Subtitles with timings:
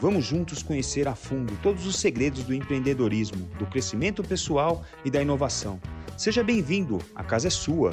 [0.00, 5.20] Vamos juntos conhecer a fundo todos os segredos do empreendedorismo, do crescimento pessoal e da
[5.20, 5.78] inovação.
[6.16, 7.90] Seja bem-vindo, a casa é sua.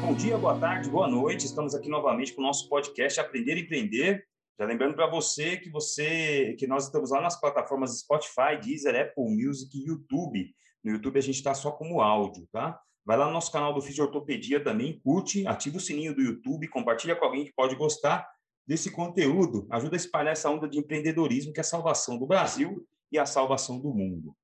[0.00, 1.46] Bom dia, boa tarde, boa noite.
[1.46, 4.24] Estamos aqui novamente com o nosso podcast Aprender e Empreender.
[4.58, 9.32] Já lembrando para você que você que nós estamos lá nas plataformas Spotify, Deezer, Apple
[9.32, 10.52] Music e YouTube.
[10.82, 12.76] No YouTube a gente está só como áudio, tá?
[13.04, 17.16] Vai lá no nosso canal do Fisiortopedia também, curte, ativa o sininho do YouTube, compartilha
[17.16, 18.28] com alguém que pode gostar
[18.66, 19.66] desse conteúdo.
[19.70, 23.26] Ajuda a espalhar essa onda de empreendedorismo que é a salvação do Brasil e a
[23.26, 24.36] salvação do mundo.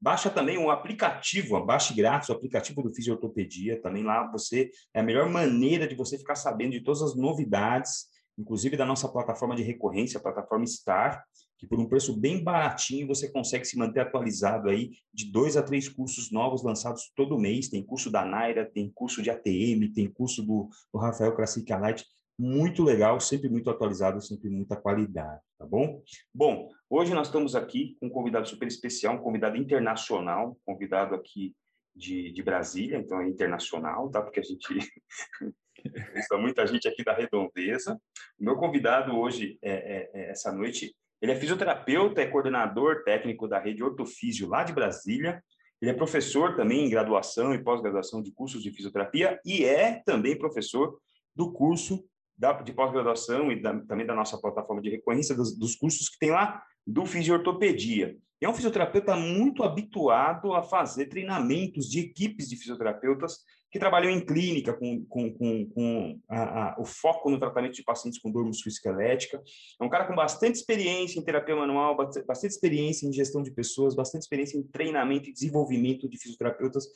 [0.00, 3.80] Baixa também um aplicativo, baixe grátis o aplicativo do Fisiortopedia.
[3.80, 8.06] Também lá você é a melhor maneira de você ficar sabendo de todas as novidades,
[8.38, 11.22] inclusive da nossa plataforma de recorrência, a plataforma Star,
[11.60, 15.62] que por um preço bem baratinho você consegue se manter atualizado aí de dois a
[15.62, 17.68] três cursos novos lançados todo mês.
[17.68, 22.02] Tem curso da Naira, tem curso de ATM, tem curso do, do Rafael Krasik Light.
[22.38, 26.02] Muito legal, sempre muito atualizado, sempre muita qualidade, tá bom?
[26.34, 31.54] Bom, hoje nós estamos aqui com um convidado super especial, um convidado internacional, convidado aqui
[31.94, 34.22] de, de Brasília, então é internacional, tá?
[34.22, 34.64] Porque a gente
[36.14, 38.00] Está muita gente aqui da Redondeza.
[38.38, 43.46] O meu convidado hoje, é, é, é, essa noite, ele é fisioterapeuta, é coordenador técnico
[43.46, 45.42] da rede Ortofísio lá de Brasília.
[45.80, 50.38] Ele é professor também em graduação e pós-graduação de cursos de fisioterapia e é também
[50.38, 50.98] professor
[51.34, 52.04] do curso
[52.36, 56.18] da, de pós-graduação e da, também da nossa plataforma de recorrência dos, dos cursos que
[56.18, 58.16] tem lá do fisiortopedia.
[58.40, 63.40] É um fisioterapeuta muito habituado a fazer treinamentos de equipes de fisioterapeutas
[63.70, 67.84] que trabalham em clínica com, com, com, com a, a, o foco no tratamento de
[67.84, 69.40] pacientes com dor musculoesquelética.
[69.80, 73.94] É um cara com bastante experiência em terapia manual, bastante experiência em gestão de pessoas,
[73.94, 76.86] bastante experiência em treinamento e desenvolvimento de fisioterapeutas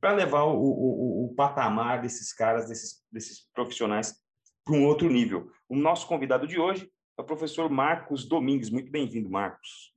[0.00, 4.16] para levar o, o, o, patamar desses caras, desses, desses profissionais,
[4.64, 5.50] para um outro nível.
[5.68, 8.70] O nosso convidado de hoje é o professor Marcos Domingues.
[8.70, 9.92] Muito bem-vindo, Marcos.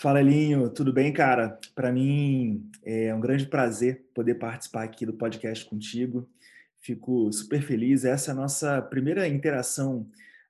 [0.00, 1.60] Fala, Elinho, tudo bem, cara?
[1.74, 6.26] Para mim é um grande prazer poder participar aqui do podcast contigo.
[6.80, 8.06] Fico super feliz.
[8.06, 10.08] Essa é a nossa primeira interação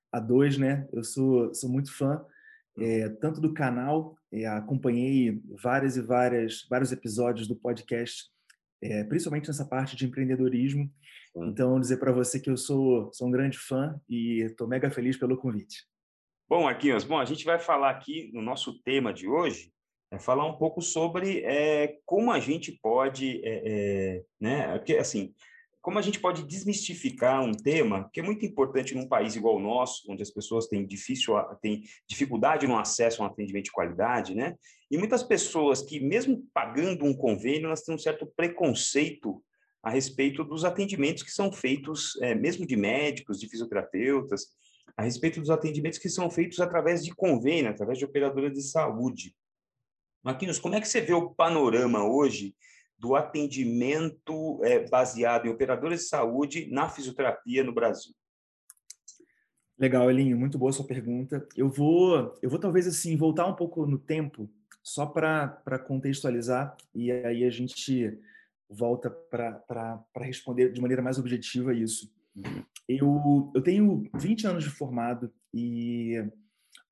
[0.09, 0.87] a dois, né?
[0.93, 2.25] Eu sou, sou muito fã
[2.79, 8.29] é, tanto do canal, é, acompanhei várias e várias vários episódios do podcast,
[8.81, 10.89] é, principalmente nessa parte de empreendedorismo.
[11.35, 15.17] Então, dizer para você que eu sou, sou um grande fã e estou mega feliz
[15.17, 15.90] pelo convite.
[16.51, 19.71] Bom, Marquinhos, bom, a gente vai falar aqui no nosso tema de hoje,
[20.11, 25.33] é falar um pouco sobre é, como a gente pode, é, é, né, assim,
[25.81, 29.61] como a gente pode desmistificar um tema que é muito importante num país igual o
[29.61, 34.35] nosso, onde as pessoas têm, difícil, têm dificuldade no acesso a um atendimento de qualidade,
[34.35, 34.57] né?
[34.91, 39.41] E muitas pessoas que, mesmo pagando um convênio, elas têm um certo preconceito
[39.81, 44.47] a respeito dos atendimentos que são feitos, é, mesmo de médicos, de fisioterapeutas,
[44.95, 49.35] a respeito dos atendimentos que são feitos através de convênio, através de operadoras de saúde.
[50.23, 52.55] Marquinhos, como é que você vê o panorama hoje
[52.97, 58.13] do atendimento é, baseado em operadoras de saúde na fisioterapia no Brasil?
[59.77, 61.47] Legal, Elinho, muito boa sua pergunta.
[61.57, 64.47] Eu vou, eu vou talvez assim voltar um pouco no tempo,
[64.83, 68.19] só para contextualizar e aí a gente
[68.69, 72.13] volta para responder de maneira mais objetiva isso.
[72.87, 76.15] Eu, eu tenho 20 anos de formado e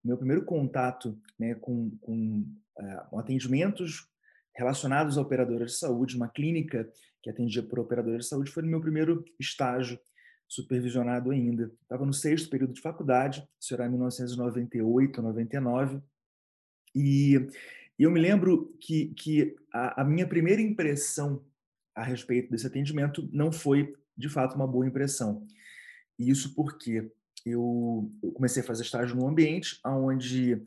[0.04, 2.46] meu primeiro contato né, com, com
[2.78, 4.08] uh, atendimentos
[4.56, 6.90] relacionados a operadoras de saúde, uma clínica
[7.22, 10.00] que atendia por operadoras de saúde, foi no meu primeiro estágio
[10.48, 11.72] supervisionado ainda.
[11.82, 16.02] Estava no sexto período de faculdade, isso era em 1998, 99,
[16.96, 17.48] e
[17.98, 21.46] eu me lembro que, que a, a minha primeira impressão
[21.94, 25.48] a respeito desse atendimento não foi, de fato, uma boa impressão.
[26.18, 27.10] Isso porque
[27.46, 30.62] eu, comecei a fazer estágio num ambiente onde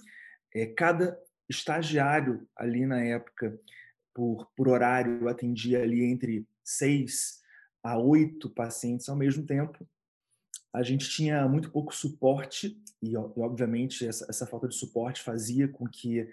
[0.55, 1.19] é, cada
[1.49, 3.61] estagiário ali na época,
[4.15, 7.43] por, por horário, atendia ali entre seis
[7.83, 9.87] a oito pacientes ao mesmo tempo.
[10.73, 15.87] A gente tinha muito pouco suporte e, obviamente, essa, essa falta de suporte fazia com
[15.87, 16.27] que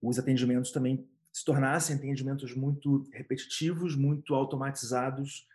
[0.00, 5.46] os atendimentos também se tornassem atendimentos muito repetitivos, muito automatizados,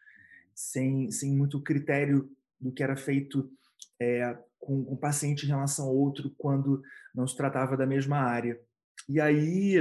[0.59, 2.29] sem, sem muito critério
[2.59, 3.49] do que era feito
[3.97, 6.83] é, com um paciente em relação ao outro quando
[7.15, 8.59] não se tratava da mesma área.
[9.07, 9.77] E aí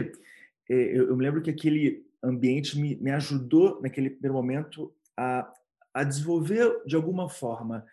[0.70, 5.52] é, eu, eu me lembro que aquele ambiente me, me ajudou naquele primeiro momento a,
[5.92, 7.84] a desenvolver de alguma forma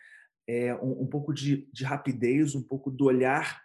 [0.48, 3.64] é, um, um, pouco de, de, rapidez, um pouco do olhar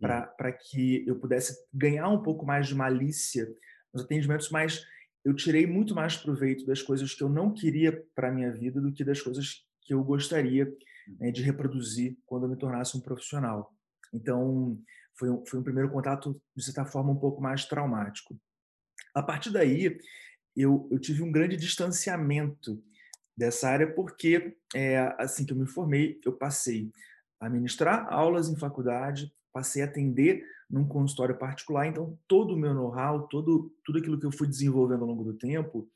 [0.00, 0.52] para hum.
[0.68, 3.48] que eu pudesse ganhar um pouco mais de malícia
[3.94, 4.84] nos atendimentos, mas
[5.28, 8.80] eu tirei muito mais proveito das coisas que eu não queria para a minha vida
[8.80, 10.66] do que das coisas que eu gostaria
[11.20, 13.76] né, de reproduzir quando eu me tornasse um profissional.
[14.10, 14.80] Então,
[15.18, 18.40] foi um, foi um primeiro contato, de certa forma, um pouco mais traumático.
[19.14, 20.00] A partir daí,
[20.56, 22.82] eu, eu tive um grande distanciamento
[23.36, 26.90] dessa área, porque é, assim que eu me formei, eu passei
[27.38, 32.74] a ministrar aulas em faculdade, passei a atender num consultório particular, então todo o meu
[32.74, 35.90] know-how, todo, tudo aquilo que eu fui desenvolvendo ao longo do tempo,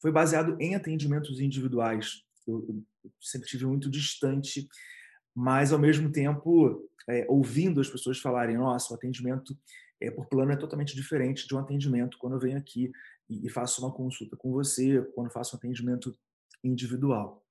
[0.00, 2.22] foi baseado em atendimentos individuais.
[2.46, 4.68] Eu, eu sempre tive muito distante,
[5.34, 9.56] mas ao mesmo tempo é, ouvindo as pessoas falarem: nossa, o atendimento
[10.00, 12.92] é, por plano é totalmente diferente de um atendimento quando eu venho aqui
[13.28, 16.16] e, e faço uma consulta com você, quando faço um atendimento
[16.62, 17.44] individual.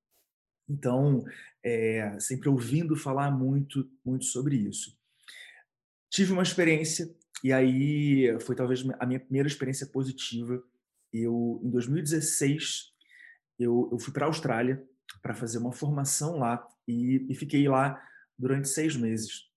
[0.70, 1.24] Então,
[1.64, 4.98] é, sempre ouvindo falar muito, muito sobre isso.
[6.14, 7.10] Tive uma experiência,
[7.44, 10.64] e aí foi talvez a minha primeira experiência positiva.
[11.12, 12.94] Eu, em 2016,
[13.58, 14.84] eu, eu fui para a Austrália
[15.24, 18.00] para fazer uma formação lá e, e fiquei lá
[18.38, 19.50] durante seis meses.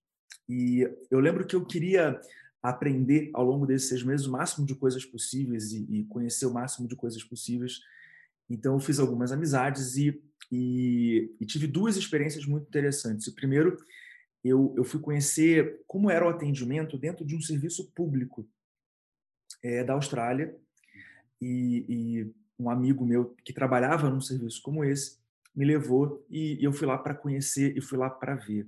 [0.48, 2.18] E eu lembro que eu queria
[2.62, 6.54] aprender ao longo desses seis meses o máximo de coisas possíveis e, e conhecer o
[6.54, 7.80] máximo de coisas possíveis.
[8.48, 10.18] Então, eu fiz algumas amizades e,
[10.50, 13.26] e, e tive duas experiências muito interessantes.
[13.26, 13.76] O primeiro,
[14.44, 18.48] eu, eu fui conhecer como era o atendimento dentro de um serviço público
[19.62, 20.56] é, da Austrália.
[21.40, 25.18] E, e, um amigo meu que trabalhava num serviço como esse
[25.54, 28.66] me levou e, e eu fui lá para conhecer e fui lá para ver.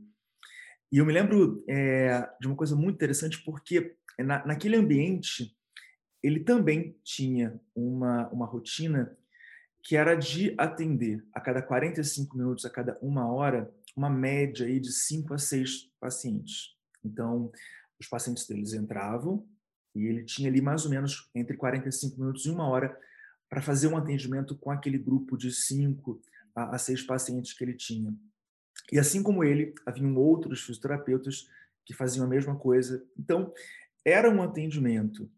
[0.91, 5.55] E eu me lembro é, de uma coisa muito interessante, porque na, naquele ambiente
[6.23, 9.17] ele também tinha uma, uma rotina
[9.83, 14.79] que era de atender a cada 45 minutos, a cada uma hora, uma média aí
[14.79, 16.77] de 5 a 6 pacientes.
[17.05, 17.51] Então,
[17.99, 19.45] os pacientes deles entravam
[19.95, 22.97] e ele tinha ali mais ou menos entre 45 minutos e uma hora
[23.49, 26.21] para fazer um atendimento com aquele grupo de 5
[26.55, 28.15] a, a 6 pacientes que ele tinha.
[28.93, 31.49] E assim como ele, haviam outros fisioterapeutas
[31.85, 33.05] que faziam a mesma coisa.
[33.19, 33.53] Então,
[34.05, 35.29] era um atendimento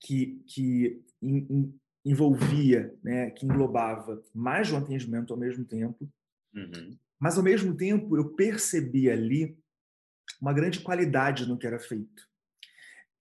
[0.00, 6.10] que, que in, in, envolvia, né, que englobava mais de um atendimento ao mesmo tempo,
[6.54, 6.96] uhum.
[7.20, 9.58] Mas ao mesmo tempo eu percebi ali
[10.40, 12.26] uma grande qualidade no que era feito.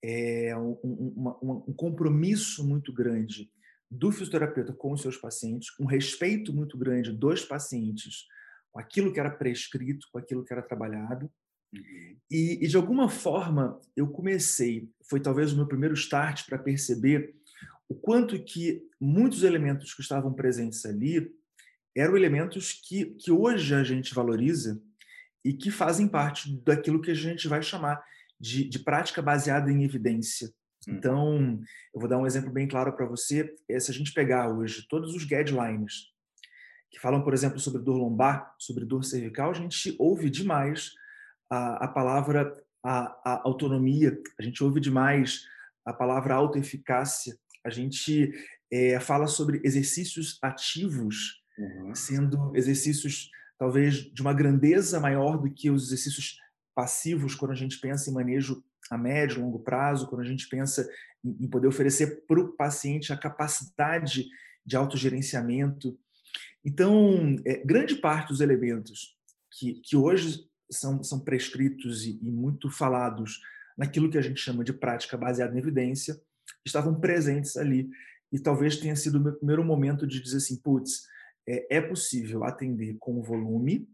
[0.04, 3.50] É um, um, um compromisso muito grande
[3.90, 8.26] do fisioterapeuta com os seus pacientes, um respeito muito grande dos pacientes
[8.72, 11.32] com aquilo que era prescrito, com aquilo que era trabalhado.
[11.74, 12.18] Uhum.
[12.30, 17.34] E, e, de alguma forma, eu comecei, foi talvez o meu primeiro start para perceber
[17.88, 21.32] o quanto que muitos elementos que estavam presentes ali
[21.96, 24.82] eram elementos que, que hoje a gente valoriza
[25.44, 28.04] e que fazem parte daquilo que a gente vai chamar
[28.40, 30.52] de, de prática baseada em evidência.
[30.88, 31.60] Então,
[31.94, 33.56] eu vou dar um exemplo bem claro para você.
[33.70, 36.12] É, se a gente pegar hoje todos os guidelines
[36.92, 40.92] que falam, por exemplo, sobre dor lombar, sobre dor cervical, a gente ouve demais
[41.50, 45.44] a, a palavra a, a autonomia, a gente ouve demais
[45.84, 48.32] a palavra autoeficácia, a gente
[48.72, 51.96] é, fala sobre exercícios ativos, uhum.
[51.96, 56.38] sendo exercícios talvez de uma grandeza maior do que os exercícios
[56.74, 60.88] passivos quando a gente pensa em manejo a médio, longo prazo, quando a gente pensa
[61.24, 64.26] em poder oferecer para o paciente a capacidade
[64.64, 65.98] de autogerenciamento,
[66.66, 69.16] então, é, grande parte dos elementos
[69.52, 73.40] que, que hoje são, são prescritos e, e, muito falados
[73.78, 76.20] naquilo que a gente chama de prática baseada em evidência
[76.66, 77.88] estavam presentes ali.
[78.32, 81.06] E talvez tenha sido o meu primeiro momento de dizer assim: putz,
[81.48, 83.88] é, é possível atender com volume,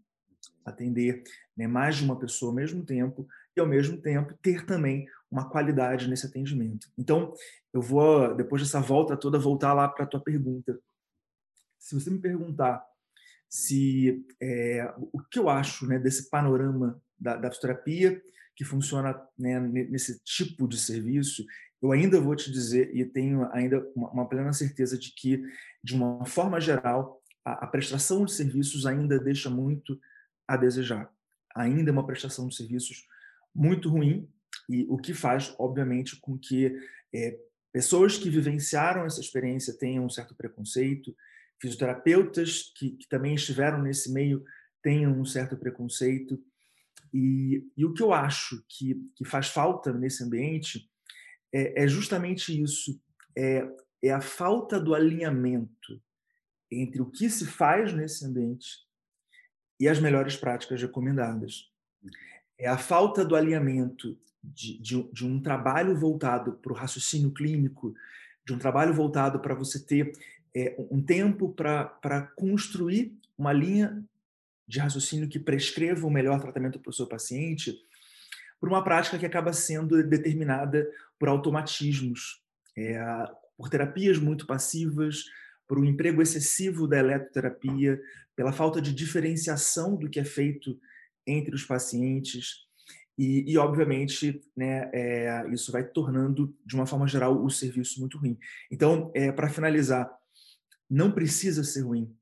[0.65, 1.23] atender
[1.55, 5.49] né, mais de uma pessoa ao mesmo tempo e, ao mesmo tempo, ter também uma
[5.49, 6.89] qualidade nesse atendimento.
[6.97, 7.33] Então,
[7.73, 10.79] eu vou, depois dessa volta toda, voltar lá para a tua pergunta
[11.81, 12.85] se você me perguntar
[13.49, 18.21] se é, o que eu acho né, desse panorama da, da fisioterapia
[18.55, 21.43] que funciona né, nesse tipo de serviço,
[21.81, 25.43] eu ainda vou te dizer e tenho ainda uma, uma plena certeza de que,
[25.83, 29.99] de uma forma geral, a, a, prestação de serviços ainda deixa muito
[30.47, 31.11] a desejar.
[31.55, 33.05] Ainda é uma prestação de serviços
[33.53, 34.29] muito ruim
[34.69, 36.77] e o que faz, obviamente, com que
[37.13, 37.37] é,
[37.71, 41.15] pessoas que vivenciaram essa experiência tenham um certo preconceito,
[41.59, 44.43] fisioterapeutas que, que também estiveram nesse meio
[44.81, 46.41] tenham um certo preconceito.
[47.13, 50.89] E, e o que eu acho que, que faz falta nesse ambiente
[51.53, 52.99] é, é justamente isso.
[53.37, 53.67] É,
[54.03, 56.01] é a falta do alinhamento
[56.71, 58.85] entre o que se faz nesse ambiente
[59.79, 61.69] e as melhores práticas recomendadas.
[62.57, 67.93] É a falta do alinhamento de, de, de um trabalho voltado para o raciocínio clínico,
[68.45, 70.13] de um trabalho voltado para você ter
[70.55, 74.03] é, um tempo para construir uma linha
[74.67, 77.77] de raciocínio que prescreva o melhor tratamento para o seu paciente,
[78.59, 80.87] por uma prática que acaba sendo determinada
[81.19, 82.41] por automatismos,
[82.77, 82.99] é,
[83.57, 85.25] por terapias muito passivas,
[85.71, 87.97] por um emprego excessivo da eletroterapia,
[88.35, 90.77] pela falta de diferenciação do que é feito
[91.25, 92.67] entre os pacientes.
[93.17, 98.17] E, e obviamente, né, é, isso vai tornando, de uma forma geral, o serviço muito
[98.17, 98.37] ruim.
[98.69, 100.11] Então, é, para finalizar,
[100.89, 102.13] não precisa ser ruim.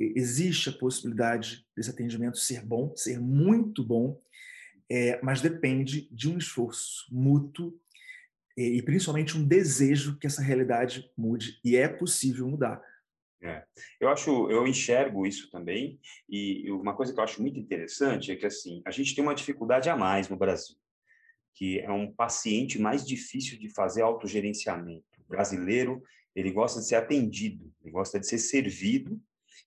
[0.00, 4.20] Existe a possibilidade desse atendimento ser bom, ser muito bom,
[4.90, 7.78] é, mas depende de um esforço mútuo
[8.58, 11.60] e, e principalmente um desejo que essa realidade mude.
[11.64, 12.82] E é possível mudar.
[13.40, 13.62] É.
[14.00, 18.36] Eu acho, eu enxergo isso também, e uma coisa que eu acho muito interessante é
[18.36, 20.74] que assim a gente tem uma dificuldade a mais no Brasil,
[21.54, 25.04] que é um paciente mais difícil de fazer autogerenciamento.
[25.20, 26.02] O brasileiro
[26.34, 29.20] ele gosta de ser atendido, ele gosta de ser servido,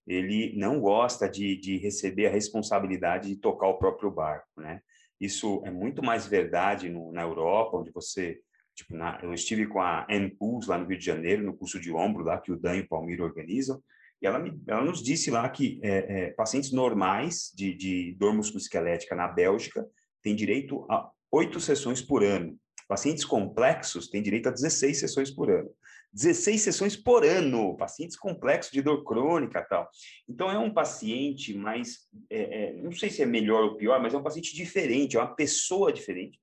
[0.05, 4.81] ele não gosta de, de receber a responsabilidade de tocar o próprio barco, né?
[5.17, 8.41] Isso é muito mais verdade no, na Europa, onde você
[8.75, 11.80] Tipo, na, eu estive com a Anne Pools lá no Rio de Janeiro, no curso
[11.80, 13.82] de ombro lá que o Dan e o Palmiro organizam,
[14.22, 18.34] e ela, me, ela nos disse lá que é, é, pacientes normais de, de dor
[18.34, 19.86] musculoesquelética na Bélgica
[20.22, 22.56] têm direito a oito sessões por ano.
[22.88, 25.70] Pacientes complexos têm direito a 16 sessões por ano.
[26.13, 29.90] 16 sessões por ano, pacientes complexos de dor crônica tal.
[30.28, 34.13] Então, é um paciente mais, é, é, não sei se é melhor ou pior, mas
[34.13, 36.38] é um paciente diferente, é uma pessoa diferente,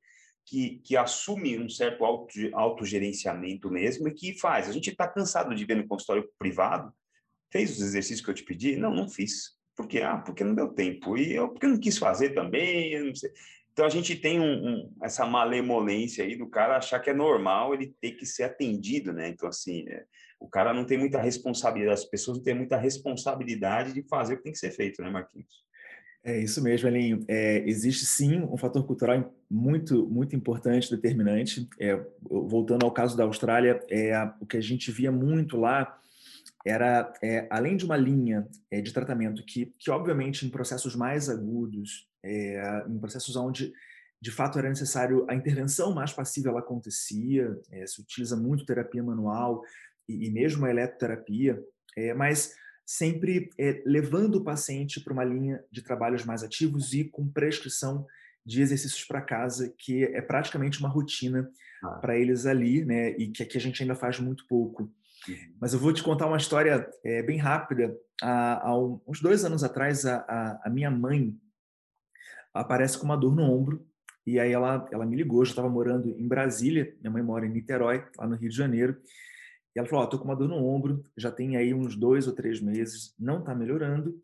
[0.49, 4.69] que, que assume um certo auto, autogerenciamento mesmo e que faz.
[4.69, 6.93] A gente está cansado de ver no consultório privado,
[7.53, 8.77] fez os exercícios que eu te pedi?
[8.77, 9.59] Não, não fiz.
[9.77, 10.01] Por quê?
[10.01, 11.19] Ah, porque não deu tempo.
[11.19, 13.13] E eu porque não quis fazer também.
[13.71, 17.75] Então a gente tem um, um, essa malemolência aí do cara achar que é normal
[17.75, 19.29] ele ter que ser atendido, né?
[19.29, 20.05] Então, assim, é,
[20.41, 24.37] o cara não tem muita responsabilidade, as pessoas não têm muita responsabilidade de fazer o
[24.39, 25.68] que tem que ser feito, né, Marquinhos?
[26.25, 27.25] É isso mesmo, Elinho.
[27.29, 31.69] É, existe sim um fator cultural muito, muito importante, determinante.
[31.81, 35.99] É, voltando ao caso da Austrália, é, o que a gente via muito lá
[36.67, 41.29] era, é, além de uma linha é, de tratamento que, que, obviamente, em processos mais
[41.29, 43.73] agudos, é, em processos onde
[44.21, 47.57] de fato era necessário a intervenção mais passiva, ela acontecia,
[47.87, 49.63] se utiliza muito terapia manual
[50.09, 51.63] e, e mesmo a eletroterapia,
[52.17, 52.53] mas
[52.89, 58.07] sempre é, levando o paciente para uma linha de trabalhos mais ativos e com prescrição
[58.47, 61.51] de exercícios para casa, que é praticamente uma rotina
[61.83, 61.91] ah.
[62.01, 63.11] para eles ali, né?
[63.11, 64.85] E que aqui a gente ainda faz muito pouco.
[65.29, 65.37] Uhum.
[65.61, 67.95] Mas eu vou te contar uma história é, bem rápida.
[68.23, 71.39] Há, há, uns dois anos atrás, a, a, a, minha mãe
[72.55, 73.87] aparece com uma dor no ombro
[74.27, 75.41] e aí ela, ela me ligou.
[75.41, 78.99] Eu estava morando em Brasília, minha mãe mora em Niterói, lá no Rio de Janeiro.
[79.79, 82.27] E ela falou: oh, tô com uma dor no ombro, já tem aí uns dois
[82.27, 84.21] ou três meses, não está melhorando.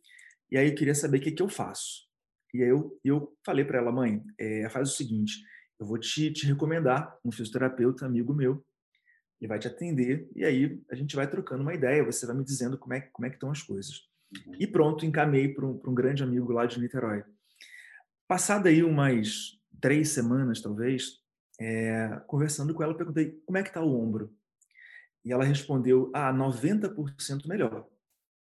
[0.51, 2.09] E aí eu queria saber o que, que eu faço.
[2.53, 5.45] E aí eu, eu falei para ela, mãe, é, faz o seguinte:
[5.79, 8.67] eu vou te, te recomendar um fisioterapeuta, amigo meu,
[9.41, 12.45] ele vai te atender e aí a gente vai trocando uma ideia, você vai me
[12.45, 14.09] dizendo como é, como é que estão as coisas.
[14.49, 14.57] Uhum.
[14.59, 17.23] E pronto, encaminhei para um, um grande amigo lá de Niterói.
[18.27, 21.21] Passada aí umas três semanas, talvez,
[21.61, 24.35] é, conversando com ela, perguntei como é que está o ombro.
[25.25, 27.89] E ela respondeu: Ah, 90% melhor.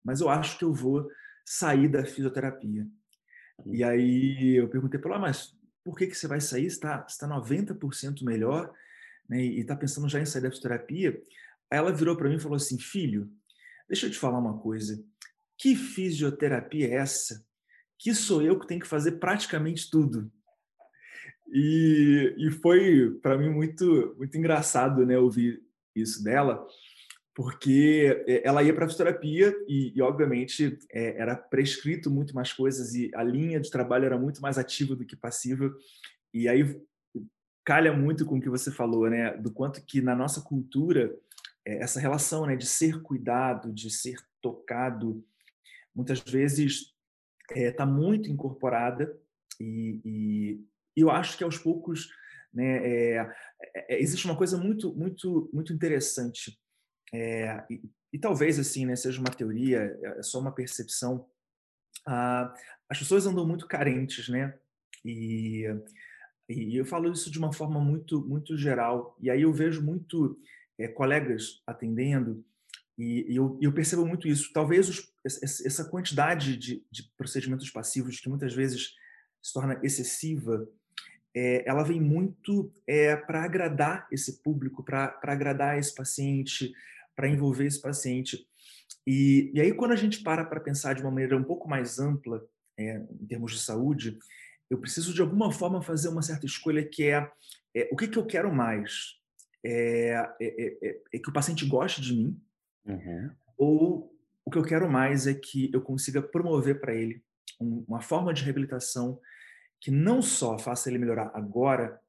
[0.03, 1.09] Mas eu acho que eu vou
[1.45, 2.85] sair da fisioterapia.
[3.65, 6.65] E aí eu perguntei para ela: Mas por que, que você vai sair?
[6.65, 8.73] Está tá 90% melhor
[9.29, 11.21] né, e está pensando já em sair da fisioterapia?
[11.71, 13.31] Aí ela virou para mim e falou assim: Filho,
[13.87, 15.03] deixa eu te falar uma coisa.
[15.57, 17.45] Que fisioterapia é essa?
[17.97, 20.29] Que sou eu que tenho que fazer praticamente tudo.
[21.47, 25.61] E, e foi para mim muito muito engraçado né ouvir
[25.95, 26.65] isso dela,
[27.35, 32.53] porque eh, ela ia para a fisioterapia e, e obviamente, é, era prescrito muito mais
[32.53, 35.73] coisas e a linha de trabalho era muito mais ativa do que passiva.
[36.33, 36.79] E aí
[37.65, 39.35] calha muito com o que você falou, né?
[39.37, 41.15] Do quanto que na nossa cultura
[41.65, 45.23] é, essa relação, né, de ser cuidado, de ser tocado,
[45.95, 46.93] muitas vezes
[47.49, 49.15] está é, tá muito incorporada
[49.59, 52.09] e, e, eu acho que aos poucos
[52.53, 52.87] né?
[52.87, 53.33] É,
[53.75, 56.57] é, existe uma coisa muito, muito, muito interessante
[57.13, 57.81] é, e,
[58.11, 61.27] e, talvez assim, né, seja uma teoria, é, é só uma percepção.
[62.07, 62.53] Ah,
[62.89, 64.57] as pessoas andam muito carentes, né?
[65.05, 65.65] E
[66.49, 69.17] E eu falo isso de uma forma muito, muito geral.
[69.21, 70.37] E aí eu vejo muito
[70.77, 72.43] é, colegas atendendo
[72.97, 74.51] e, e eu, eu, percebo muito isso.
[74.53, 78.93] Talvez os, essa quantidade de, de, procedimentos passivos que muitas vezes
[79.41, 80.67] se torna excessiva,
[81.35, 86.71] é, ela vem muito é, para agradar esse público, para agradar esse paciente,
[87.15, 88.47] para envolver esse paciente.
[89.05, 91.99] E, e, aí, quando a gente para para pensar de uma maneira um pouco mais
[91.99, 92.45] ampla,
[92.77, 94.17] é, em termos de saúde,
[94.69, 97.29] eu preciso de alguma forma fazer uma certa escolha que é,
[97.75, 99.19] é o que, que eu quero mais?
[99.63, 102.41] É, é, é, é que o paciente goste de mim,
[102.85, 103.31] uhum.
[103.57, 104.13] ou
[104.45, 107.23] o que eu quero mais é que eu consiga promover para ele
[107.59, 109.19] uma forma de reabilitação
[109.83, 111.99] que não só faça ele melhorar agora,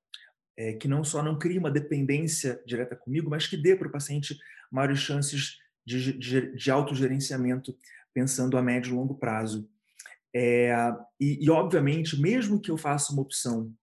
[0.57, 3.91] é, que não só não crie uma dependência direta comigo, mas que dê para o
[3.91, 4.39] paciente
[4.71, 7.77] maiores chances de, de, de autogerenciamento
[8.15, 9.69] pensando a médio e longo prazo.
[10.33, 10.73] É,
[11.19, 13.75] e, e, obviamente, mesmo que eu faça uma opção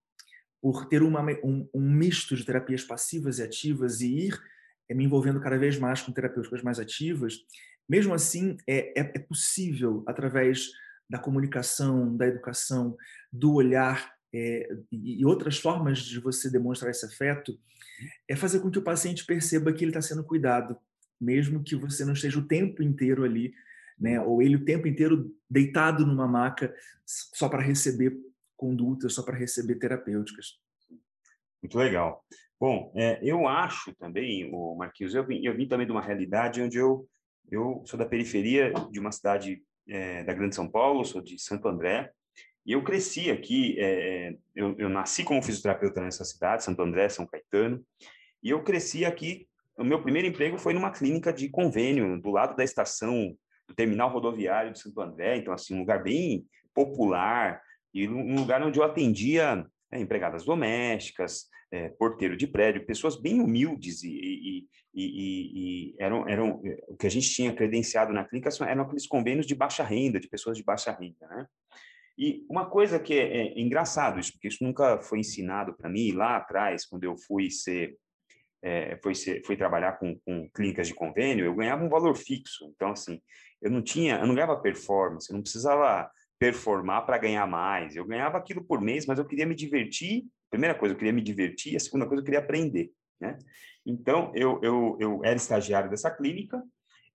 [0.58, 4.42] por ter uma, um, um, misto de terapias passivas e ativas e ir
[4.88, 7.40] é, me envolvendo cada vez mais com terapêuticas mais ativas,
[7.86, 10.70] mesmo assim, é, é, é possível, através
[11.10, 12.96] da comunicação, da educação,
[13.32, 17.58] do olhar é, e outras formas de você demonstrar esse afeto,
[18.28, 20.76] é fazer com que o paciente perceba que ele está sendo cuidado,
[21.20, 23.52] mesmo que você não esteja o tempo inteiro ali
[24.02, 24.20] né?
[24.20, 26.74] Ou ele o tempo inteiro deitado numa maca
[27.06, 28.16] só para receber
[28.56, 30.58] condutas, só para receber terapêuticas.
[31.62, 32.24] Muito legal.
[32.58, 36.60] Bom, é, eu acho também, o Marquinhos, eu vim, eu vim também de uma realidade
[36.60, 37.08] onde eu
[37.50, 41.68] eu sou da periferia de uma cidade é, da Grande São Paulo, sou de Santo
[41.68, 42.10] André,
[42.64, 47.26] e eu cresci aqui, é, eu, eu, nasci como fisioterapeuta nessa cidade, Santo André, São
[47.26, 47.84] Caetano,
[48.42, 52.56] e eu cresci aqui, o meu primeiro emprego foi numa clínica de convênio, do lado
[52.56, 57.60] da estação do terminal rodoviário de Santo André, então, assim, um lugar bem popular,
[57.94, 63.40] e um lugar onde eu atendia é, empregadas domésticas, é, porteiro de prédio, pessoas bem
[63.40, 68.50] humildes e, e, e, e, eram, eram o que a gente tinha credenciado na clínica
[68.66, 71.46] eram aqueles convênios de baixa renda, de pessoas de baixa renda, né?
[72.16, 76.12] E uma coisa que é, é engraçado isso, porque isso nunca foi ensinado para mim
[76.12, 77.96] lá atrás, quando eu fui ser
[78.62, 82.64] é, foi, ser, foi trabalhar com, com clínicas de convênio, eu ganhava um valor fixo.
[82.74, 83.20] Então, assim,
[83.60, 87.96] eu não tinha, eu não ganhava performance, eu não precisava performar para ganhar mais.
[87.96, 90.24] Eu ganhava aquilo por mês, mas eu queria me divertir.
[90.48, 91.76] Primeira coisa, eu queria me divertir.
[91.76, 93.36] A segunda coisa, eu queria aprender, né?
[93.84, 96.62] Então, eu, eu, eu era estagiário dessa clínica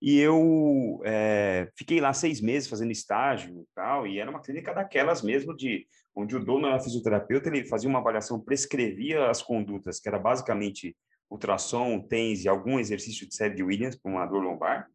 [0.00, 4.72] e eu é, fiquei lá seis meses fazendo estágio e tal, e era uma clínica
[4.72, 10.00] daquelas mesmo de onde o dono era fisioterapeuta, ele fazia uma avaliação, prescrevia as condutas,
[10.00, 10.96] que era basicamente
[11.30, 14.88] ultrassom, TENS e algum exercício de série de Williams para uma dor lombar,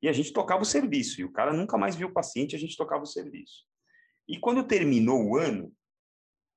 [0.00, 2.58] e a gente tocava o serviço, e o cara nunca mais viu o paciente, a
[2.58, 3.64] gente tocava o serviço.
[4.28, 5.72] E quando terminou o ano,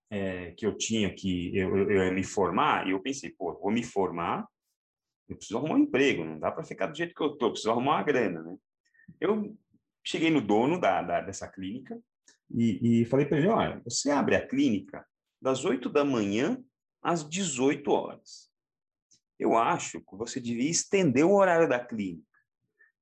[0.10, 3.82] é, que eu tinha que eu, eu, eu, me formar, eu pensei, pô, vou me
[3.82, 4.46] formar,
[5.32, 7.72] eu preciso arrumar um emprego, não dá para ficar do jeito que eu tô, preciso
[7.72, 8.58] arrumar uma grana, né?
[9.20, 9.58] Eu
[10.04, 12.00] cheguei no dono da, da dessa clínica
[12.50, 15.06] e, e falei para ele, olha, você abre a clínica
[15.42, 16.62] das 8 da manhã
[17.02, 18.52] às 18 horas.
[19.40, 22.32] Eu acho que você devia estender o horário da clínica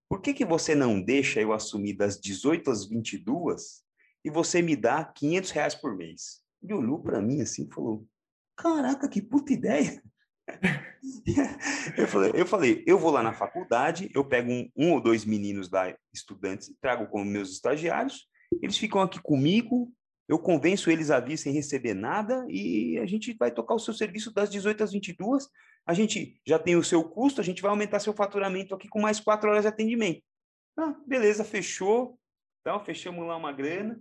[0.10, 3.84] por que, que você não deixa eu assumir das 18 às 22
[4.26, 6.42] e você me dá 500 reais por mês?
[6.64, 8.08] Ele olhou para mim assim e falou,
[8.58, 10.04] caraca, que puta ideia!
[11.98, 15.26] eu, falei, eu falei, eu vou lá na faculdade, eu pego um, um ou dois
[15.26, 18.28] meninos lá, estudantes, trago como meus estagiários,
[18.62, 19.92] eles ficam aqui comigo,
[20.28, 23.94] eu convenço eles a vir sem receber nada e a gente vai tocar o seu
[23.94, 25.48] serviço das 18 às 22
[25.90, 29.02] a gente já tem o seu custo, a gente vai aumentar seu faturamento aqui com
[29.02, 30.22] mais quatro horas de atendimento.
[30.78, 32.16] Ah, beleza, fechou.
[32.62, 34.00] Então, fechamos lá uma grana.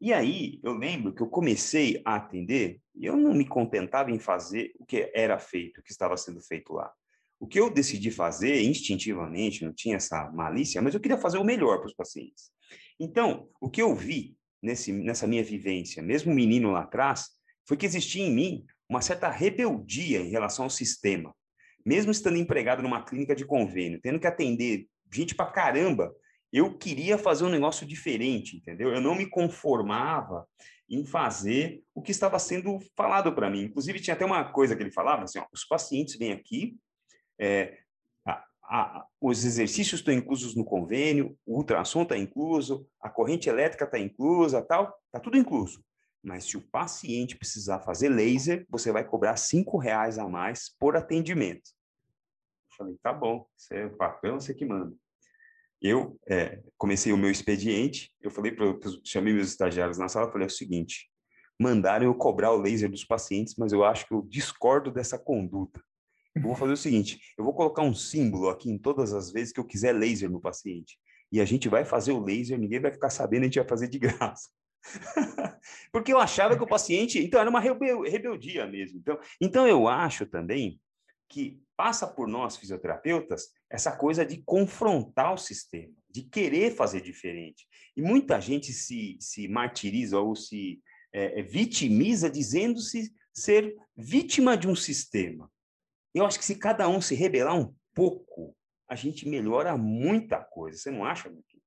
[0.00, 4.18] E aí, eu lembro que eu comecei a atender e eu não me contentava em
[4.18, 6.90] fazer o que era feito, o que estava sendo feito lá.
[7.38, 11.44] O que eu decidi fazer instintivamente, não tinha essa malícia, mas eu queria fazer o
[11.44, 12.50] melhor para os pacientes.
[12.98, 17.28] Então, o que eu vi nesse, nessa minha vivência, mesmo menino lá atrás,
[17.66, 21.34] foi que existia em mim uma certa rebeldia em relação ao sistema.
[21.84, 26.14] Mesmo estando empregado numa clínica de convênio, tendo que atender gente pra caramba,
[26.52, 28.92] eu queria fazer um negócio diferente, entendeu?
[28.92, 30.46] Eu não me conformava
[30.88, 33.62] em fazer o que estava sendo falado para mim.
[33.62, 36.76] Inclusive, tinha até uma coisa que ele falava, assim, ó, os pacientes vêm aqui,
[37.38, 37.78] é,
[38.26, 43.84] a, a, os exercícios estão inclusos no convênio, o ultrassom está incluso, a corrente elétrica
[43.84, 45.84] está inclusa, tal, está tudo incluso.
[46.22, 50.96] Mas se o paciente precisar fazer laser, você vai cobrar cinco reais a mais por
[50.96, 51.70] atendimento.
[52.72, 54.94] Eu falei, tá bom, você é patrão, você que manda.
[55.82, 58.66] Eu é, comecei o meu expediente, eu falei para
[59.04, 61.10] chamei meus estagiários na sala, falei é o seguinte:
[61.58, 65.82] mandaram eu cobrar o laser dos pacientes, mas eu acho que eu discordo dessa conduta.
[66.34, 69.52] Eu vou fazer o seguinte: eu vou colocar um símbolo aqui em todas as vezes
[69.52, 70.98] que eu quiser laser no paciente.
[71.32, 73.88] E a gente vai fazer o laser, ninguém vai ficar sabendo, a gente vai fazer
[73.88, 74.50] de graça.
[75.92, 77.22] Porque eu achava que o paciente.
[77.22, 78.98] Então, era uma rebel, rebeldia mesmo.
[78.98, 80.80] Então, então, eu acho também
[81.28, 87.66] que passa por nós, fisioterapeutas, essa coisa de confrontar o sistema, de querer fazer diferente.
[87.96, 90.80] E muita gente se, se martiriza ou se
[91.12, 95.50] é, vitimiza dizendo-se ser vítima de um sistema.
[96.14, 98.56] Eu acho que se cada um se rebelar um pouco,
[98.88, 100.76] a gente melhora muita coisa.
[100.76, 101.60] Você não acha, Luque?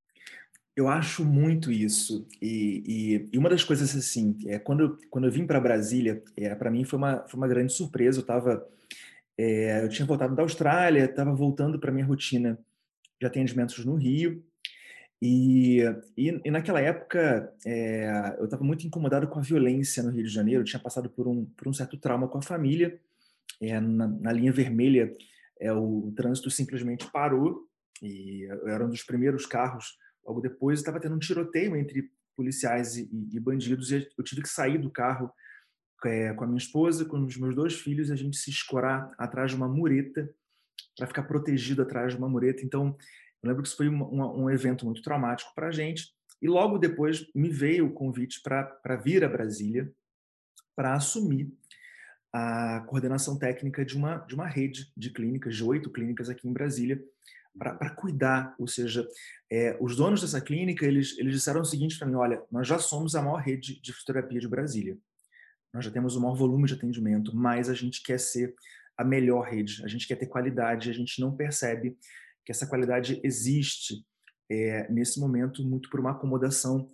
[0.75, 2.27] Eu acho muito isso.
[2.41, 6.53] E, e, e, uma das coisas, assim, é, quando, quando eu vim para Brasília, é,
[6.55, 8.19] para mim foi uma, foi uma grande surpresa.
[8.19, 8.67] Eu estava.
[9.37, 12.57] É, eu tinha voltado da Austrália, estava voltando para minha rotina
[13.19, 14.43] de atendimentos no Rio.
[15.21, 15.79] E,
[16.17, 20.29] e, e naquela época, é, eu estava muito incomodado com a violência no Rio de
[20.29, 20.61] Janeiro.
[20.61, 22.99] Eu tinha passado por um, por um certo trauma com a família.
[23.61, 25.15] É, na, na linha vermelha,
[25.59, 27.67] é, o trânsito simplesmente parou
[28.01, 29.97] e eu era um dos primeiros carros.
[30.25, 34.49] Logo depois estava tendo um tiroteio entre policiais e, e, bandidos e eu tive que
[34.49, 35.31] sair do carro
[36.07, 39.51] é, com a minha esposa, com os meus dois filhos, a gente se escorar atrás
[39.51, 40.29] de uma mureta
[40.97, 42.63] para ficar protegido atrás de uma mureta.
[42.63, 42.95] Então,
[43.41, 46.13] eu lembro que isso foi um, um, um evento muito traumático para a gente.
[46.41, 49.91] E logo depois me veio o convite para vir a Brasília
[50.75, 51.51] para assumir
[52.33, 56.53] a coordenação técnica de uma, de uma rede de clínicas, de oito clínicas aqui em
[56.53, 57.01] Brasília,
[57.57, 58.55] para cuidar.
[58.57, 59.07] Ou seja,
[59.49, 62.79] é, os donos dessa clínica, eles, eles disseram o seguinte para mim, olha, nós já
[62.79, 64.97] somos a maior rede de fisioterapia de Brasília.
[65.73, 68.53] Nós já temos o maior volume de atendimento, mas a gente quer ser
[68.97, 71.97] a melhor rede, a gente quer ter qualidade, a gente não percebe
[72.45, 74.05] que essa qualidade existe
[74.49, 76.87] é, nesse momento muito por uma acomodação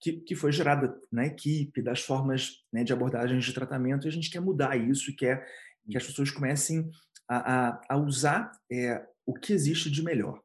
[0.00, 4.12] que, que foi gerada na equipe, das formas né, de abordagens de tratamento, e a
[4.12, 5.46] gente quer mudar isso e quer
[5.88, 6.90] que as pessoas comecem
[7.28, 10.42] a, a, a usar é, o que existe de melhor.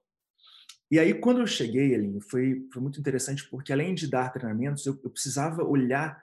[0.92, 4.86] E aí, quando eu cheguei, ali, foi, foi muito interessante, porque além de dar treinamentos,
[4.86, 6.22] eu, eu precisava olhar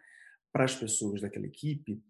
[0.56, 2.02] para as pessoas daquela equipe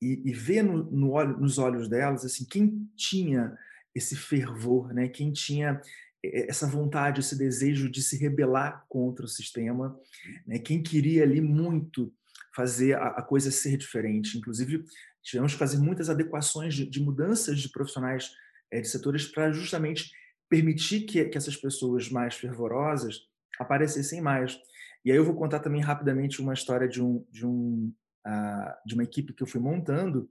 [0.00, 3.54] e, e ver no, no olho, nos olhos delas assim quem tinha
[3.94, 5.08] esse fervor, né?
[5.08, 5.78] quem tinha
[6.24, 9.94] essa vontade, esse desejo de se rebelar contra o sistema,
[10.46, 10.58] né?
[10.58, 12.10] quem queria ali muito
[12.56, 14.38] fazer a, a, coisa ser diferente.
[14.38, 14.84] Inclusive,
[15.22, 18.32] tivemos que fazer muitas adequações de, de mudanças de profissionais
[18.70, 20.10] é, de setores para justamente
[20.48, 23.20] permitir que, que essas pessoas mais fervorosas
[23.60, 24.58] aparecessem mais.
[25.04, 27.92] E aí eu vou contar também rapidamente uma história de, um, de, um,
[28.26, 30.30] uh, de uma equipe que eu fui montando.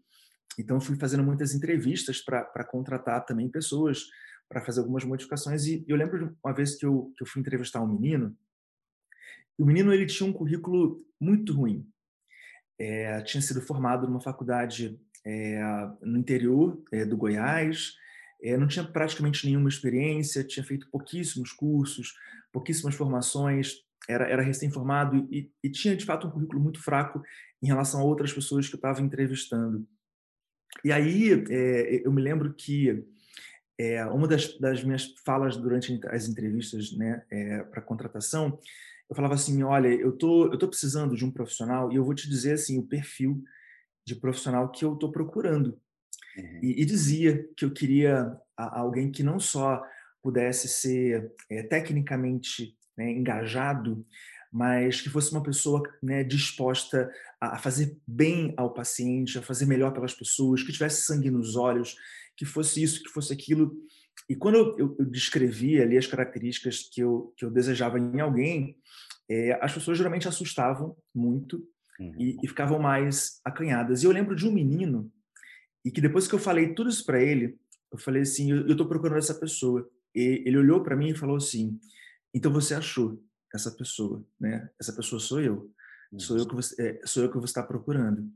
[0.57, 4.05] Então, eu fui fazendo muitas entrevistas para contratar também pessoas
[4.49, 5.65] para fazer algumas modificações.
[5.65, 8.35] E eu lembro de uma vez que eu, que eu fui entrevistar um menino,
[9.57, 11.87] e o menino ele tinha um currículo muito ruim.
[12.79, 15.61] É, tinha sido formado numa faculdade é,
[16.01, 17.93] no interior é, do Goiás,
[18.43, 22.13] é, não tinha praticamente nenhuma experiência, tinha feito pouquíssimos cursos,
[22.51, 27.21] pouquíssimas formações, era, era recém-formado e, e, tinha de fato um currículo muito fraco
[27.61, 29.87] em relação a outras pessoas que eu estava entrevistando.
[30.83, 33.05] E aí é, eu me lembro que
[33.77, 38.59] é, uma das, das, minhas falas durante as entrevistas né, é, para contratação,
[39.09, 42.15] eu falava assim, olha, eu tô, eu tô precisando de um profissional e eu vou
[42.15, 43.43] te dizer assim o perfil
[44.05, 45.79] de profissional que eu estou procurando.
[46.37, 46.59] Uhum.
[46.63, 49.83] E, e, dizia que eu queria alguém que não só
[50.21, 54.05] pudesse ser é, tecnicamente né, engajado,
[54.51, 59.91] mas que fosse uma pessoa né, disposta a fazer bem ao paciente, a fazer melhor
[59.91, 61.95] pelas pessoas, que tivesse sangue nos olhos,
[62.37, 63.73] que fosse isso, que fosse aquilo.
[64.29, 68.77] E quando eu, eu descrevi ali as características que eu, que eu desejava em alguém,
[69.29, 71.65] é, as pessoas geralmente assustavam muito
[71.99, 72.13] uhum.
[72.19, 74.03] e, e, ficavam mais acanhadas.
[74.03, 75.11] E eu lembro de um menino,
[75.83, 77.57] e que depois que eu falei tudo isso para ele,
[77.91, 79.89] eu falei assim: eu estou procurando essa pessoa.
[80.13, 81.79] E ele olhou para mim e falou assim:
[82.33, 83.21] então você achou
[83.53, 84.69] essa pessoa, né?
[84.79, 85.71] Essa pessoa sou eu.
[86.17, 88.29] Sou eu que você, é, sou eu que você está procurando.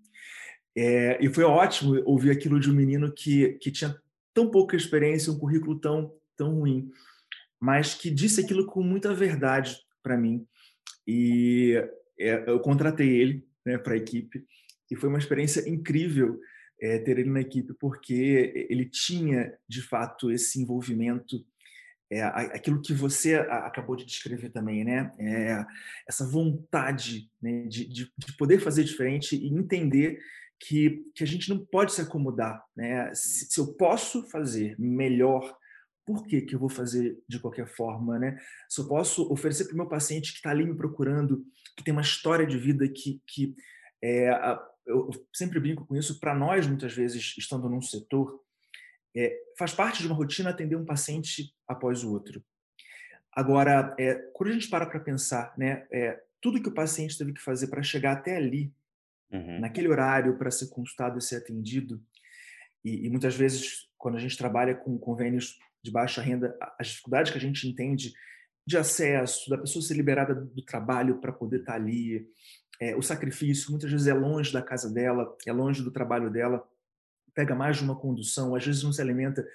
[0.76, 3.98] É, e foi ótimo ouvir aquilo de um menino que, que tinha
[4.34, 6.92] tão pouca experiência, um currículo tão, tão ruim,
[7.60, 10.46] mas que disse aquilo com muita verdade para mim.
[11.08, 11.74] E
[12.20, 14.46] é, eu contratei ele né, para a equipe
[14.92, 16.40] e foi uma experiência incrível
[16.82, 21.46] é, ter ele na equipe, porque ele tinha, de fato, esse envolvimento
[22.16, 25.12] é, aquilo que você acabou de descrever também, né?
[25.20, 25.66] É,
[26.08, 30.20] essa vontade né, de, de, de, poder fazer diferente e entender
[30.60, 32.64] que, que a gente não pode se acomodar.
[32.76, 33.14] Né?
[33.14, 35.56] Se, se eu posso fazer melhor,
[36.06, 38.18] por que, que eu vou fazer de qualquer forma?
[38.18, 38.40] Né?
[38.70, 41.92] Se eu posso oferecer para o meu paciente que está ali me procurando, que tem
[41.92, 43.56] uma história de vida que, que
[44.02, 44.30] É,
[44.86, 48.40] eu sempre brinco com isso, para nós, muitas vezes, estando num setor,
[49.16, 52.44] é, faz parte de uma rotina atender um paciente após o outro.
[53.32, 57.34] Agora, é, quando a gente para para pensar, né, é, tudo que o paciente teve
[57.34, 58.74] que fazer para chegar até ali,
[59.32, 59.60] uhum.
[59.60, 62.02] naquele horário, para ser consultado e ser atendido,
[62.84, 67.32] e, e, muitas vezes, quando a gente trabalha com convênios de baixa renda, as dificuldades
[67.32, 68.14] que a gente entende
[68.66, 72.28] de acesso, da pessoa ser liberada do trabalho para poder estar tá ali,
[72.80, 76.64] é, o sacrifício, muitas vezes é longe da casa dela, é longe do trabalho dela,
[77.36, 79.46] pega mais de uma condução, às vezes não se alimenta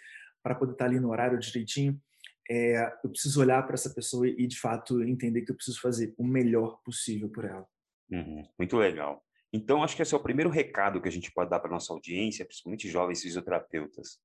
[0.42, 2.00] para poder estar ali no horário direitinho.
[2.48, 6.14] É, eu preciso olhar para essa pessoa e, de fato, entender que eu preciso fazer
[6.18, 7.66] o melhor possível por ela.
[8.10, 9.24] Uhum, muito legal.
[9.52, 11.92] Então, acho que esse é o primeiro recado que a gente pode dar para nossa
[11.92, 14.20] audiência, principalmente jovens fisioterapeutas.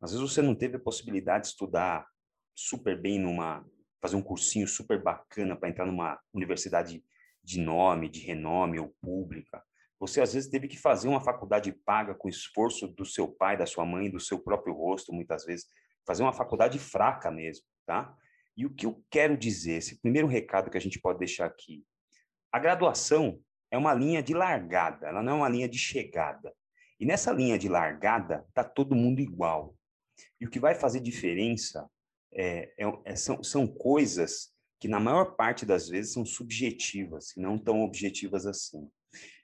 [0.00, 2.06] Às vezes você não teve a possibilidade de estudar
[2.54, 3.64] super bem numa
[4.00, 7.04] fazer um cursinho super bacana para entrar numa universidade
[7.42, 9.62] de nome, de renome ou pública.
[10.02, 13.66] Você às vezes teve que fazer uma faculdade paga com esforço do seu pai, da
[13.66, 15.68] sua mãe, do seu próprio rosto, muitas vezes,
[16.04, 18.12] fazer uma faculdade fraca mesmo, tá?
[18.56, 21.84] E o que eu quero dizer, esse primeiro recado que a gente pode deixar aqui,
[22.50, 26.52] a graduação é uma linha de largada, ela não é uma linha de chegada.
[26.98, 29.72] E nessa linha de largada tá todo mundo igual.
[30.40, 31.88] E o que vai fazer diferença
[32.32, 37.40] é, é, é, são, são coisas que, na maior parte das vezes, são subjetivas, e
[37.40, 38.90] não tão objetivas assim.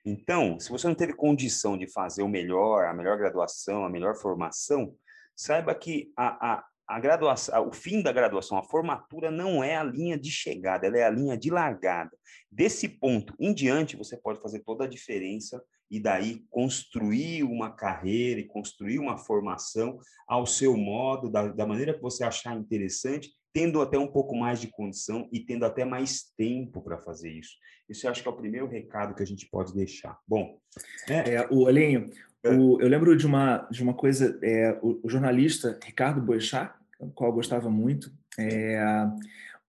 [0.09, 4.16] Então, se você não teve condição de fazer o melhor, a melhor graduação, a melhor
[4.16, 4.94] formação,
[5.37, 9.85] saiba que a, a, a graduação, o fim da graduação, a formatura não é a
[9.85, 12.11] linha de chegada, ela é a linha de largada.
[12.51, 18.40] Desse ponto em diante, você pode fazer toda a diferença e daí construir uma carreira
[18.40, 23.81] e construir uma formação ao seu modo, da, da maneira que você achar interessante, tendo
[23.81, 27.57] até um pouco mais de condição e tendo até mais tempo para fazer isso.
[27.88, 30.16] Isso eu acho que é o primeiro recado que a gente pode deixar.
[30.29, 30.61] Bom,
[31.09, 32.09] é, é o Alenho,
[32.44, 32.51] é.
[32.51, 36.73] o, eu lembro de uma de uma coisa, é, o, o, jornalista Ricardo Boechat,
[37.16, 38.81] qual eu gostava muito, é,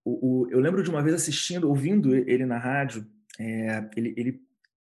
[0.05, 3.07] o, o, eu lembro de uma vez assistindo, ouvindo ele na rádio,
[3.39, 4.41] é, ele, ele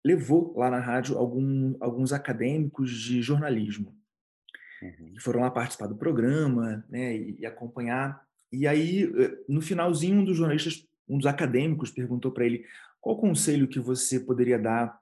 [0.05, 3.95] levou lá na rádio algum, alguns acadêmicos de jornalismo
[4.83, 5.13] uhum.
[5.15, 8.29] que foram lá participar do programa né, e, e, acompanhar.
[8.53, 12.65] E aí, eh, no finalzinho, um dos jornalistas, um dos acadêmicos, perguntou para ele
[13.01, 14.99] qual conselho que você poderia dar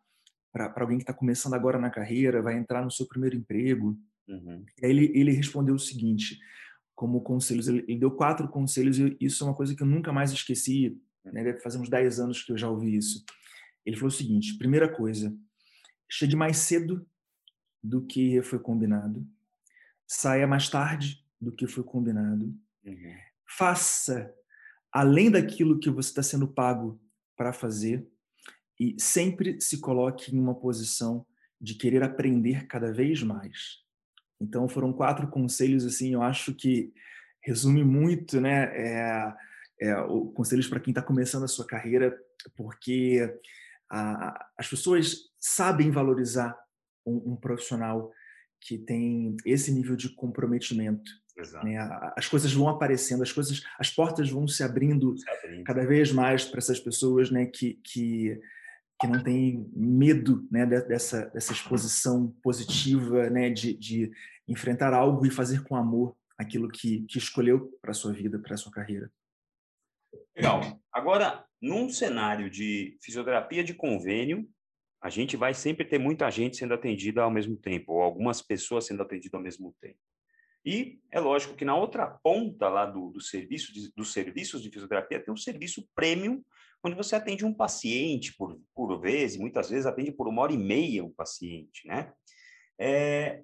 [0.53, 3.99] para alguém que está começando agora na carreira, vai entrar no seu primeiro emprego.
[4.27, 4.65] Uhum.
[4.81, 6.39] E aí ele, ele respondeu o seguinte,
[6.95, 10.13] como conselhos, ele, ele, deu quatro conselhos e isso é uma coisa que eu nunca
[10.13, 13.25] mais esqueci, né, deve fazer uns 10 anos que eu já ouvi isso.
[13.85, 15.35] Ele falou o seguinte: primeira coisa,
[16.11, 17.07] chegue mais cedo
[17.83, 19.27] do que foi combinado,
[20.07, 22.47] saia mais tarde do que foi combinado,
[22.85, 23.15] uhum.
[23.49, 24.33] Faça
[24.93, 27.01] além daquilo que você está sendo pago
[27.37, 28.07] para fazer
[28.79, 31.27] e sempre se coloque em uma posição
[31.61, 33.79] de querer aprender cada vez mais.
[34.41, 36.93] Então foram quatro conselhos assim, eu acho que
[37.43, 38.65] resume muito, né?
[38.75, 39.35] É,
[39.81, 39.95] é,
[40.35, 42.17] conselhos para quem está começando a sua carreira,
[42.57, 43.21] porque
[43.91, 46.57] a, as pessoas sabem valorizar
[47.07, 48.13] um, um, profissional
[48.61, 51.11] que tem esse nível de comprometimento.
[51.63, 51.77] Né?
[52.17, 55.65] As coisas vão aparecendo, as coisas, as portas vão se abrindo, se abrindo.
[55.65, 58.41] cada vez mais para essas pessoas, né, que, que
[59.01, 64.11] que não têm medo né, dessa, dessa exposição positiva, né, de, de
[64.47, 68.55] enfrentar algo e fazer com amor aquilo que, que escolheu para a sua vida, para
[68.55, 69.11] a sua carreira.
[70.37, 70.81] Legal.
[70.93, 74.49] Agora, num cenário de fisioterapia de convênio,
[75.01, 78.87] a gente vai sempre ter muita gente sendo atendida ao mesmo tempo, ou algumas pessoas
[78.87, 79.99] sendo atendidas ao mesmo tempo.
[80.69, 84.69] E é lógico que na outra ponta lá do, do serviço de, dos serviços de
[84.69, 86.45] fisioterapia tem um serviço premium,
[86.85, 90.53] onde você atende um paciente por, por vez, e muitas vezes atende por uma hora
[90.53, 92.13] e meia o paciente, né?
[92.79, 93.41] É,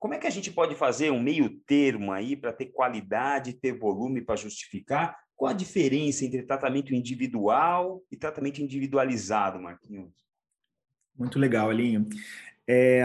[0.00, 3.78] como é que a gente pode fazer um meio termo aí para ter qualidade, ter
[3.78, 10.12] volume para justificar, qual a diferença entre tratamento individual e tratamento individualizado, Marquinhos?
[11.16, 12.08] Muito legal, Alinho.
[12.66, 13.00] É,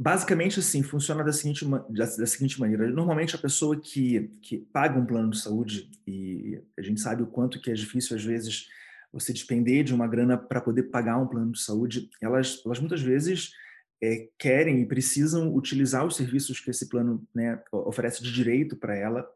[0.00, 2.88] basicamente, assim, funciona da seguinte, da, da, seguinte maneira.
[2.88, 7.26] Normalmente, a pessoa que, que paga um plano de saúde, e a gente sabe o
[7.26, 8.66] quanto que é difícil, às vezes,
[9.12, 13.02] você despender de uma grana para poder pagar um plano de saúde, elas, elas muitas
[13.02, 13.50] vezes
[14.02, 18.96] é, querem e precisam utilizar os serviços que esse plano né, oferece de direito para
[18.96, 19.28] ela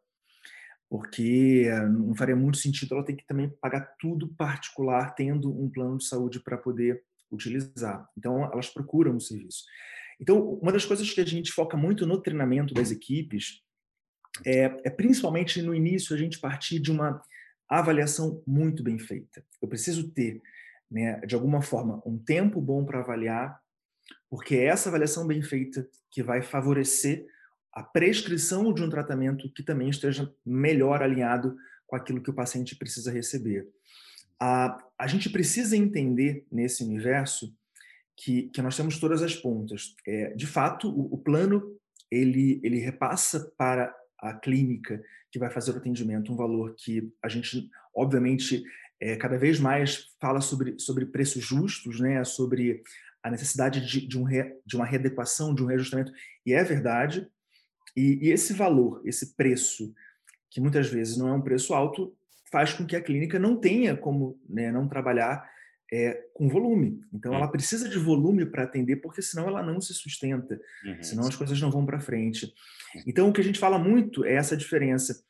[0.88, 5.98] porque não faria muito sentido ela ter que também pagar tudo particular tendo um plano
[5.98, 8.09] de saúde para poder utilizar.
[8.16, 9.64] Então, elas procuram o serviço.
[10.20, 13.62] Então, uma das coisas que a gente foca muito no treinamento das equipes
[14.44, 17.20] é, é principalmente no início a gente partir de uma
[17.68, 19.44] avaliação muito bem feita.
[19.61, 20.42] Eu preciso ter
[20.94, 23.61] né, de alguma forma, um tempo bom para avaliar,
[24.31, 27.27] porque é essa avaliação bem feita que vai favorecer
[27.72, 32.77] a prescrição de um tratamento que também esteja melhor alinhado com aquilo que o paciente
[32.77, 33.68] precisa receber.
[34.38, 37.53] A, a gente precisa entender nesse universo
[38.16, 39.94] que, que nós temos todas as pontas.
[40.07, 41.77] É, de fato, o, o plano
[42.11, 47.29] ele, ele repassa para a clínica que vai fazer o atendimento um valor que a
[47.29, 48.62] gente, obviamente,
[49.00, 52.22] é, cada vez mais fala sobre, sobre preços justos, né?
[52.24, 52.83] sobre
[53.22, 56.12] a necessidade de, de, um re, de uma readequação, de um reajustamento,
[56.44, 57.27] e é verdade,
[57.96, 59.94] e, e, esse valor, esse preço,
[60.50, 62.14] que muitas vezes não é um preço alto,
[62.50, 65.48] faz com que a clínica não tenha como né, não trabalhar
[65.94, 67.00] é, com volume.
[67.12, 71.02] Então, ela precisa de volume para atender, porque senão ela não se sustenta, uhum.
[71.02, 72.52] senão as coisas não vão para frente.
[73.07, 75.22] Então, o que a gente fala muito é essa diferença.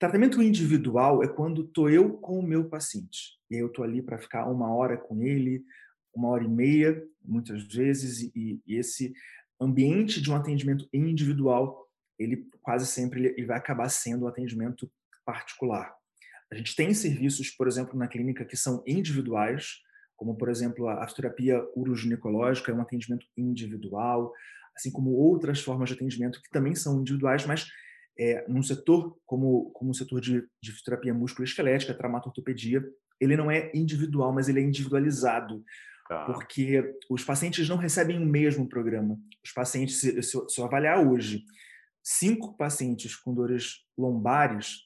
[0.00, 3.38] Tratamento individual é quando estou eu com o meu paciente.
[3.48, 5.62] E eu estou ali para ficar uma hora com ele,
[6.12, 9.12] uma hora e meia, muitas vezes, e, e esse
[9.60, 11.86] ambiente de um atendimento individual
[12.18, 14.90] ele quase sempre ele vai acabar sendo um atendimento
[15.24, 15.94] particular.
[16.52, 19.80] A gente tem serviços, por exemplo, na clínica que são individuais,
[20.20, 24.30] como, por exemplo, a fisioterapia uroginecológica é um atendimento individual,
[24.76, 27.66] assim como outras formas de atendimento que também são individuais, mas
[28.18, 32.84] é, num setor como, como o setor de, de fisioterapia musculoesquelética, traumatortopedia,
[33.18, 35.64] ele não é individual, mas ele é individualizado.
[36.06, 36.26] Tá.
[36.26, 39.18] Porque os pacientes não recebem o mesmo programa.
[39.42, 41.46] Os pacientes, se, se eu avaliar hoje
[42.04, 44.80] cinco pacientes com dores lombares,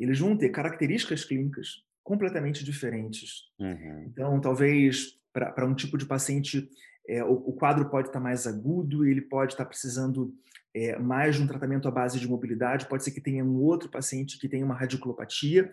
[0.00, 3.50] eles vão ter características clínicas completamente diferentes.
[3.58, 4.06] Uhum.
[4.06, 6.66] Então, talvez para um tipo de paciente,
[7.06, 10.34] é, o, o, quadro pode estar tá mais agudo, ele pode estar tá precisando
[10.74, 13.90] é, mais de um tratamento à base de mobilidade, pode ser que tenha um outro
[13.90, 15.70] paciente que tenha uma radiculopatia,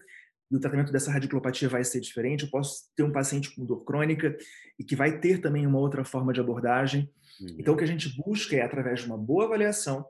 [0.52, 2.44] e o tratamento dessa radiculopatia vai ser diferente.
[2.44, 4.38] Eu posso ter um paciente com dor crônica
[4.78, 7.10] e que vai ter também uma outra forma de abordagem.
[7.40, 7.56] Uhum.
[7.58, 10.06] Então, o que a gente busca é, através de uma boa avaliação,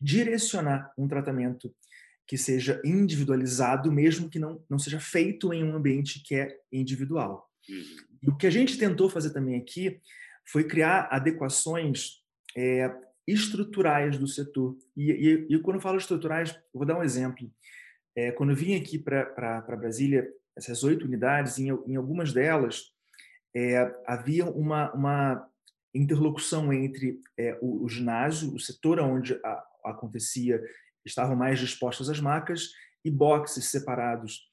[0.00, 1.72] direcionar um tratamento
[2.28, 7.50] que seja individualizado, mesmo que não, não seja feito em um ambiente que é individual.
[7.66, 7.82] Uhum.
[8.22, 9.98] E o que a gente tentou fazer também aqui
[10.44, 12.22] foi criar adequações
[12.54, 12.94] é,
[13.26, 14.76] estruturais do setor.
[14.94, 17.50] E, e, e, quando eu falo estruturais, vou dar um exemplo.
[18.14, 22.92] É, quando eu vim aqui para Brasília, essas oito unidades, em, em, algumas delas,
[23.56, 25.48] é, havia uma, uma
[25.94, 30.62] interlocução entre é, o, o, ginásio, o setor onde a, acontecia,
[31.10, 32.70] estavam mais dispostas as macas
[33.04, 34.48] e boxes separados.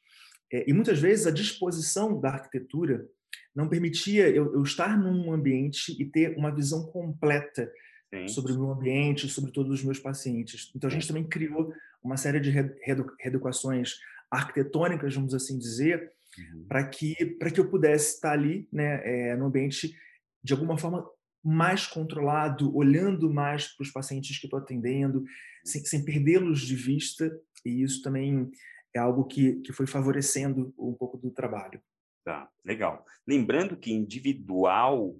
[0.52, 3.08] É, e muitas vezes a disposição da arquitetura
[3.56, 7.72] não permitia eu, eu estar num ambiente e ter uma visão completa
[8.14, 8.28] Sim.
[8.28, 10.72] sobre o meu ambiente, sobre todos os meus pacientes.
[10.76, 13.96] Então a gente também criou uma série de reeducações
[14.30, 16.66] arquitetônicas, vamos assim dizer, uhum.
[16.68, 19.96] para que para que eu pudesse estar ali, né, é, no ambiente
[20.44, 21.06] de alguma forma
[21.46, 25.24] mais controlado, olhando mais para os pacientes que estou atendendo,
[25.64, 27.32] sem, sem perdê-los de vista,
[27.64, 28.50] e isso também
[28.94, 31.82] é algo que, que foi favorecendo um pouco do trabalho.
[32.24, 33.06] Tá, legal.
[33.28, 35.16] Lembrando que individual,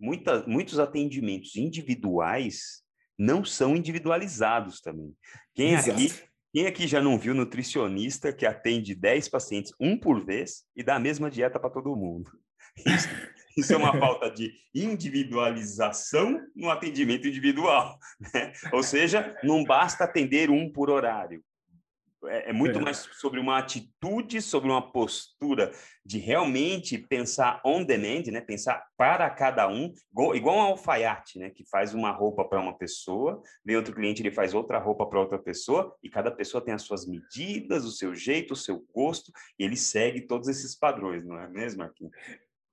[0.00, 2.82] muita, muitos atendimentos individuais
[3.18, 5.14] não são individualizados também.
[5.54, 5.90] Quem Exato.
[5.92, 6.08] aqui
[6.56, 10.96] quem aqui já não viu nutricionista que atende 10 pacientes, um por vez, e dá
[10.96, 12.30] a mesma dieta para todo mundo?
[12.78, 13.08] Isso,
[13.56, 17.98] isso é uma falta de individualização no atendimento individual.
[18.34, 18.52] Né?
[18.72, 21.42] Ou seja, não basta atender um por horário.
[22.28, 22.82] É, é muito é.
[22.82, 25.72] mais sobre uma atitude, sobre uma postura
[26.04, 28.40] de realmente pensar on demand, né?
[28.40, 31.50] pensar para cada um, igual, igual um alfaiate, né?
[31.50, 35.20] que faz uma roupa para uma pessoa, vem outro cliente, ele faz outra roupa para
[35.20, 39.30] outra pessoa, e cada pessoa tem as suas medidas, o seu jeito, o seu gosto,
[39.58, 42.12] e ele segue todos esses padrões, não é mesmo, Marquinhos?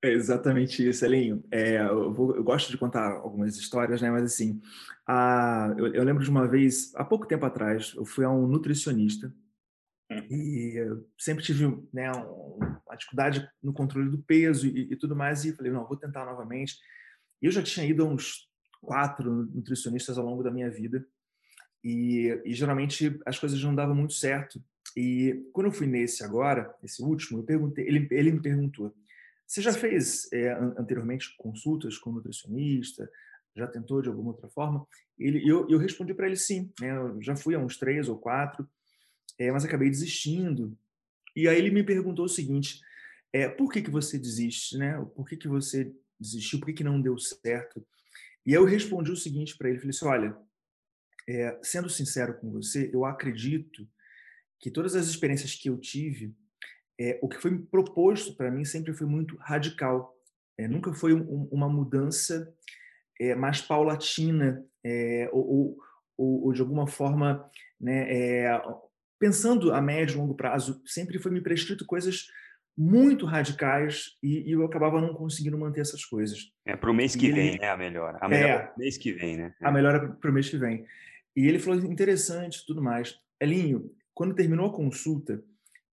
[0.04, 1.42] É exatamente isso, Elinho.
[1.50, 4.12] É, eu, vou, eu, gosto de contar algumas histórias, né?
[4.12, 4.62] Mas assim,
[5.08, 8.46] a, eu, eu, lembro de uma vez, há pouco tempo atrás, eu fui a um
[8.46, 9.34] nutricionista
[10.12, 10.18] hum.
[10.30, 10.76] e
[11.18, 15.72] sempre tive né, uma dificuldade no controle do peso e, e, tudo mais, e falei,
[15.72, 16.76] não, vou tentar novamente.
[17.42, 18.50] E eu já tinha ido a uns
[18.82, 21.08] quatro nutricionistas ao longo da minha vida
[21.82, 24.62] e, e geralmente as coisas não davam muito certo.
[24.98, 28.94] E quando eu fui nesse agora, esse último, eu perguntei, ele, ele me perguntou,
[29.54, 33.08] você já fez é, anteriormente consultas com nutricionista?
[33.56, 34.84] Já tentou de alguma outra forma?
[35.16, 36.74] Ele, eu, eu respondi para ele sim.
[36.82, 36.90] Né?
[36.98, 38.68] Eu já fui a uns três ou quatro,
[39.38, 40.76] é, mas acabei desistindo.
[41.36, 42.82] E aí ele me perguntou o seguinte:
[43.32, 44.76] é, por que, que você desiste?
[44.76, 44.98] Né?
[45.16, 46.58] Por que, que você desistiu?
[46.58, 47.86] Por que, que não deu certo?
[48.44, 50.36] E eu respondi o seguinte para ele: falei assim, olha,
[51.30, 53.88] é, sendo sincero com você, eu acredito
[54.60, 56.36] que todas as experiências que eu tive
[57.00, 60.14] é, o que foi proposto para mim sempre foi muito radical.
[60.58, 62.54] É, nunca foi um, uma mudança
[63.20, 65.78] é, mais paulatina é, ou,
[66.18, 68.62] ou, ou, de alguma forma, né, é,
[69.20, 72.28] pensando a médio e longo prazo, sempre foi me prescrito coisas
[72.78, 76.52] muito radicais e, e, eu acabava não conseguindo manter essas coisas.
[76.66, 77.70] É para o mês que e vem, ele, né?
[77.70, 78.18] A melhor.
[78.20, 79.54] A melhor é, mês que vem, né?
[79.62, 80.86] A melhor é para o mês que vem.
[81.36, 83.16] E ele falou interessante, tudo mais.
[83.40, 85.44] Elinho, quando terminou a consulta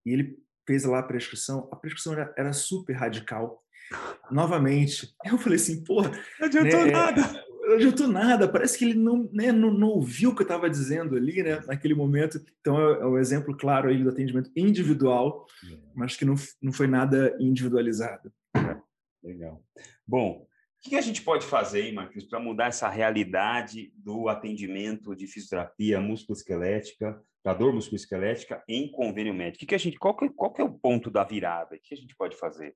[0.04, 3.62] e ele fez lá a prescrição, a prescrição era, era super radical.
[4.30, 6.10] Novamente, eu falei assim, porra.
[6.38, 7.44] Não adiantou né, nada.
[7.62, 8.48] Não adiantou nada.
[8.48, 11.60] Parece que ele não, né, não, não ouviu o que eu estava dizendo ali, né,
[11.66, 12.40] naquele momento.
[12.60, 15.76] Então, é, é um exemplo claro aí do atendimento individual, é.
[15.94, 18.32] mas que não, não foi nada individualizado.
[19.22, 19.62] Legal.
[20.06, 20.46] Bom,
[20.84, 25.26] o que a gente pode fazer, hein, Marcos, para mudar essa realidade do atendimento de
[25.26, 29.66] fisioterapia musculoesquelética, da dor musculoesquelética em convênio médico?
[29.66, 31.76] Que a gente, qual, que, qual que é o ponto da virada?
[31.76, 32.74] O que a gente pode fazer?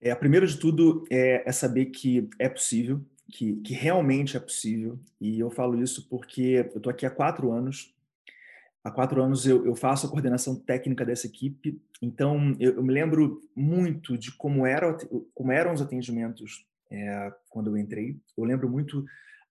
[0.00, 4.98] É, primeiro de tudo é, é saber que é possível, que, que, realmente é possível.
[5.20, 7.94] E eu falo isso porque eu estou aqui há quatro anos.
[8.82, 11.80] Há quatro anos eu, eu, faço a coordenação técnica dessa equipe.
[12.00, 14.96] Então eu, eu me lembro muito de como, era,
[15.34, 18.18] como eram os atendimentos é, quando eu entrei.
[18.36, 19.04] Eu lembro muito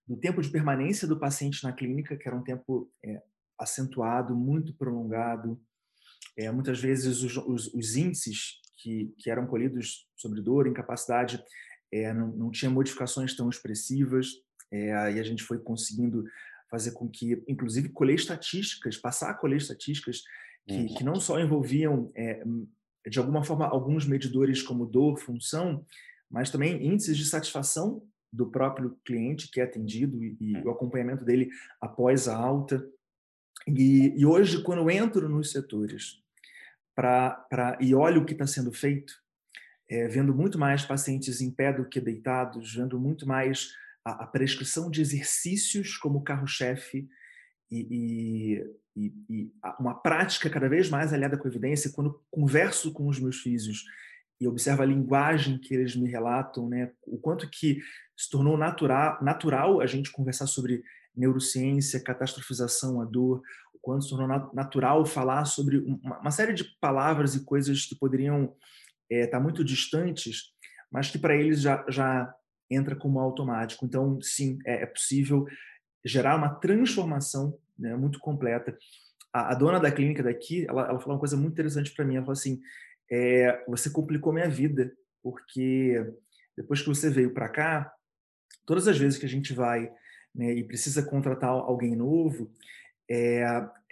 [0.08, 3.22] do tempo de permanência do paciente na clínica, que era um tempo é,
[3.60, 5.60] acentuado, muito prolongado.
[6.38, 11.44] É, muitas vezes os, os, os índices que, que, eram colhidos sobre dor, incapacidade,
[11.92, 14.28] é, não, não tinha modificações tão expressivas.
[14.72, 16.24] É, e a gente foi conseguindo
[16.70, 20.22] fazer com que, inclusive, colher estatísticas, passar a colher estatísticas
[20.68, 20.96] que, uhum.
[20.96, 22.44] que não só envolviam, é,
[23.10, 25.84] de alguma forma, alguns medidores como dor, função,
[26.30, 31.26] mas também índices de satisfação do próprio cliente que é atendido e, e o acompanhamento
[31.26, 31.50] dele
[31.82, 32.88] após a alta.
[33.68, 36.22] E, e hoje, quando eu entro nos setores
[36.96, 39.14] pra, pra, e olho o que está sendo feito,
[39.90, 43.74] é, vendo muito mais pacientes em pé do que deitados, vendo muito mais
[44.06, 47.10] a, a prescrição de exercícios como carro-chefe
[47.72, 53.08] e, e, e, uma prática cada vez mais aliada com a evidência, quando converso com
[53.08, 53.86] os meus físios
[54.40, 57.82] e observo a linguagem que eles me relatam, né, o quanto que
[58.16, 60.84] se tornou natural, natural a gente conversar sobre
[61.16, 63.42] neurociência, catastrofização, a dor,
[63.74, 68.56] o quanto se tornou natural falar sobre uma, série de palavras e coisas que poderiam
[69.10, 70.54] estar é, tá muito distantes,
[70.92, 72.34] mas que para eles já, já
[72.70, 73.86] entra como automático.
[73.86, 75.46] Então, sim, é, é possível
[76.06, 78.78] gerar uma transformação né, muito completa.
[79.34, 82.16] A, a, dona da clínica daqui, ela, ela falou uma coisa muito interessante para mim.
[82.16, 82.60] Ela falou assim:
[83.12, 84.92] é, você complicou minha vida,
[85.24, 86.06] porque
[86.56, 87.92] depois que você veio para cá,
[88.66, 89.92] todas as vezes que a gente vai
[90.40, 92.50] né, e precisa contratar alguém novo,
[93.12, 93.44] é,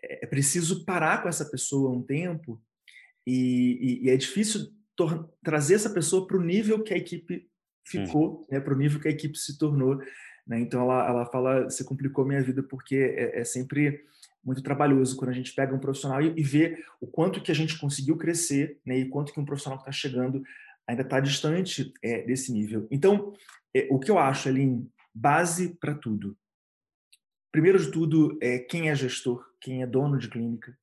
[0.02, 2.62] é preciso parar com essa pessoa um tempo
[3.26, 4.72] e, e, e é difícil
[5.44, 7.50] trazer essa pessoa para o nível que a equipe
[7.86, 9.98] ficou, né, para o nível que a equipe se tornou.
[10.48, 10.62] Né?
[10.62, 14.06] Então ela, ela fala, você complicou minha vida porque é, é sempre
[14.42, 17.56] muito trabalhoso quando a gente pega um profissional e, e vê o quanto que a
[17.56, 20.42] gente conseguiu crescer, né, e quanto que um profissional que está chegando
[20.88, 22.88] ainda está distante é, desse nível.
[22.90, 23.34] Então,
[23.76, 24.88] é, o que eu acho ali,
[25.18, 26.38] base para tudo.
[27.52, 30.78] Primeiro de tudo, é quem é gestor, quem é dono de clínica,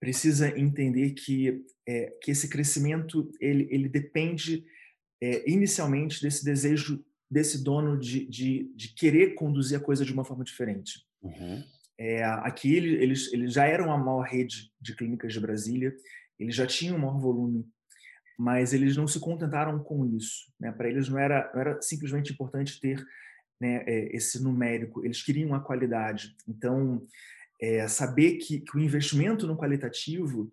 [0.00, 4.64] precisa entender que, é, que esse crescimento ele, ele depende
[5.22, 10.24] é, inicialmente desse desejo desse dono de, de, de, querer conduzir a coisa de uma
[10.24, 11.04] forma diferente.
[11.22, 11.64] Uhum.
[11.98, 15.94] É, aqui eles, eles já eram a maior rede de clínicas de Brasília,
[16.38, 17.66] eles já tinham um maior volume,
[18.38, 20.52] mas eles não se contentaram com isso.
[20.60, 20.70] Né?
[20.70, 23.04] Para eles não era, não era simplesmente importante ter
[23.60, 26.34] né, é, esse numérico, eles queriam a qualidade.
[26.48, 27.06] Então,
[27.60, 30.52] é, saber que, que, o investimento no qualitativo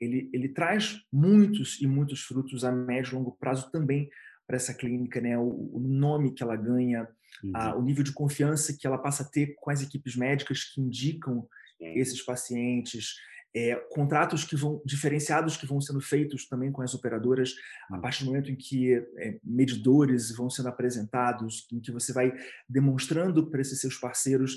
[0.00, 4.10] ele, ele traz muitos e muitos frutos a médio e longo prazo também
[4.46, 5.38] para essa clínica, né?
[5.38, 7.06] o, o nome que ela ganha,
[7.54, 10.80] a, o nível de confiança que ela passa a ter com as equipes médicas que
[10.80, 11.46] indicam
[11.80, 13.14] esses pacientes,
[13.54, 17.54] é, contratos que vão diferenciados que vão sendo feitos também com as operadoras
[17.90, 18.00] a hum.
[18.00, 22.32] partir do momento em que é, medidores vão sendo apresentados, em que você vai
[22.68, 24.56] demonstrando para esses seus parceiros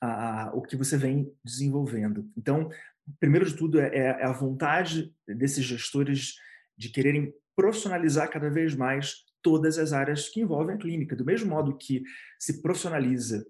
[0.00, 2.30] a, a, o que você vem desenvolvendo.
[2.36, 2.70] Então,
[3.18, 6.34] primeiro de tudo é, é a vontade desses gestores
[6.76, 11.16] de quererem profissionalizar cada vez mais todas as áreas que envolvem a clínica.
[11.16, 12.02] Do mesmo modo que
[12.38, 13.44] se profissionaliza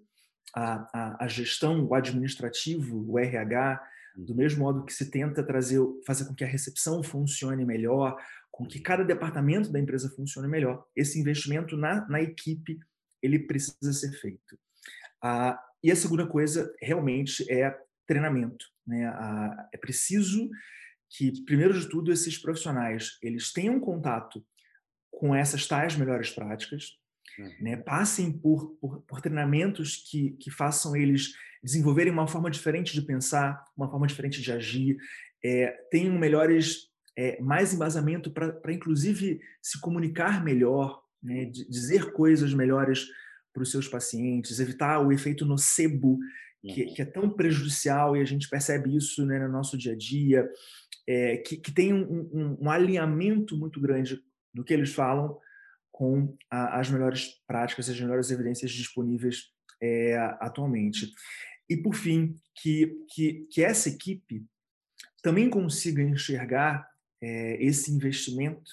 [0.55, 3.80] a, a, a gestão, o administrativo, o RH,
[4.16, 8.16] do mesmo modo que se tenta trazer, fazer com que a recepção funcione melhor,
[8.50, 12.78] com que cada departamento da empresa funcione melhor, esse investimento na, na equipe
[13.22, 14.58] ele precisa ser feito.
[15.22, 18.66] Ah, e a segunda coisa realmente é treinamento.
[18.86, 19.06] Né?
[19.06, 20.48] Ah, é preciso
[21.08, 24.44] que, primeiro de tudo, esses profissionais eles tenham contato
[25.11, 26.96] com essas tais melhores práticas,
[27.38, 27.54] uhum.
[27.61, 27.76] né?
[27.76, 31.32] passem por, por, por, treinamentos que, que façam eles
[31.62, 34.96] desenvolverem uma forma diferente de pensar, uma forma diferente de agir,
[35.44, 41.44] é, tenham melhores, é, mais embasamento para, inclusive, se comunicar melhor, né?
[41.46, 43.06] dizer coisas melhores
[43.52, 46.18] para os seus pacientes, evitar o efeito nocebo
[46.62, 46.94] que, uhum.
[46.94, 50.48] que, é tão prejudicial e a gente percebe isso né, no nosso dia a dia,
[51.06, 54.20] é, que, que, tem um, um, um, alinhamento muito grande
[54.52, 55.38] do que eles falam
[55.90, 59.46] com a, as melhores práticas, as melhores evidências disponíveis
[59.82, 61.11] é, atualmente.
[61.70, 64.44] E, por fim, que, que, que essa equipe
[65.22, 66.86] também consiga enxergar
[67.22, 68.70] é, esse investimento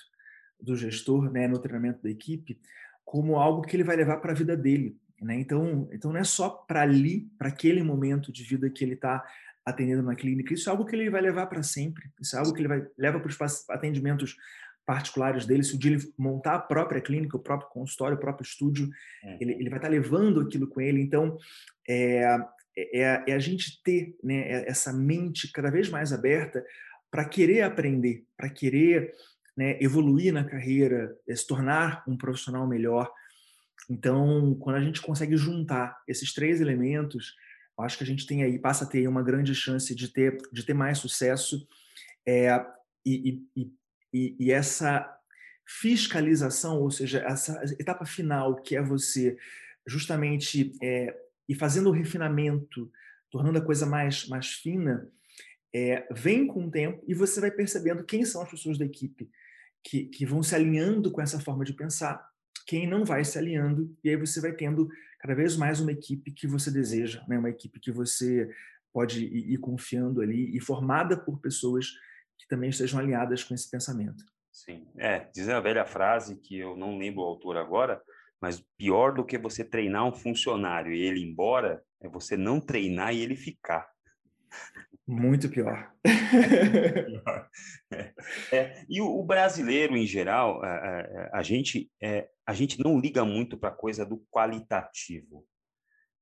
[0.60, 2.60] do gestor né, no treinamento da equipe
[3.06, 4.98] como algo que ele vai levar para a vida dele.
[5.22, 5.36] Né?
[5.36, 9.24] Então, então, não é só para ali, para aquele momento de vida que ele está
[9.66, 10.54] atendendo na clínica.
[10.54, 12.10] Isso é algo que ele vai levar para sempre.
[12.20, 14.36] Isso é algo que ele vai leva para os atendimentos
[14.86, 15.64] particulares dele.
[15.64, 18.90] Se o dia ele montar a própria clínica, o próprio consultório, o próprio estúdio,
[19.24, 19.38] é.
[19.42, 21.02] ele, ele vai estar tá levando aquilo com ele.
[21.02, 21.38] Então,
[21.88, 22.38] é,
[22.78, 26.64] é, é a gente ter né, é, essa mente cada vez mais aberta
[27.10, 29.14] para querer aprender, para querer
[29.56, 33.12] né, evoluir na carreira, é, se tornar um profissional melhor.
[33.90, 37.36] Então, quando a gente consegue juntar esses três elementos,
[37.80, 40.64] acho que a gente tem aí passa a ter uma grande chance de ter de
[40.64, 41.68] ter mais sucesso
[42.26, 42.50] é,
[43.06, 43.72] e, e,
[44.14, 45.08] e, e, essa
[45.66, 49.38] fiscalização, ou seja, essa etapa final que é você
[49.86, 51.16] justamente é,
[51.48, 52.92] ir fazendo o refinamento,
[53.30, 55.10] tornando a coisa mais mais fina,
[55.74, 59.30] é, vem com o tempo e você vai percebendo quem são as pessoas da equipe
[59.84, 62.28] que, que vão se alinhando com essa forma de pensar,
[62.66, 64.90] quem não vai se alinhando, e aí você vai tendo
[65.20, 67.38] cada vez mais uma equipe que você deseja, né?
[67.38, 68.50] uma equipe que você
[68.92, 71.92] pode ir, ir confiando ali e formada por pessoas
[72.38, 74.24] que também estejam alinhadas com esse pensamento.
[74.52, 78.02] Sim, é, diz a velha frase que eu não lembro o autor agora,
[78.42, 82.60] mas pior do que você treinar um funcionário e ele ir embora é você não
[82.60, 83.88] treinar e ele ficar.
[85.08, 85.94] Muito pior.
[87.92, 88.14] é,
[88.52, 93.00] é, e o, o, brasileiro, em geral, a, a, a gente, é, a gente não
[93.00, 95.46] liga muito para a coisa do qualitativo.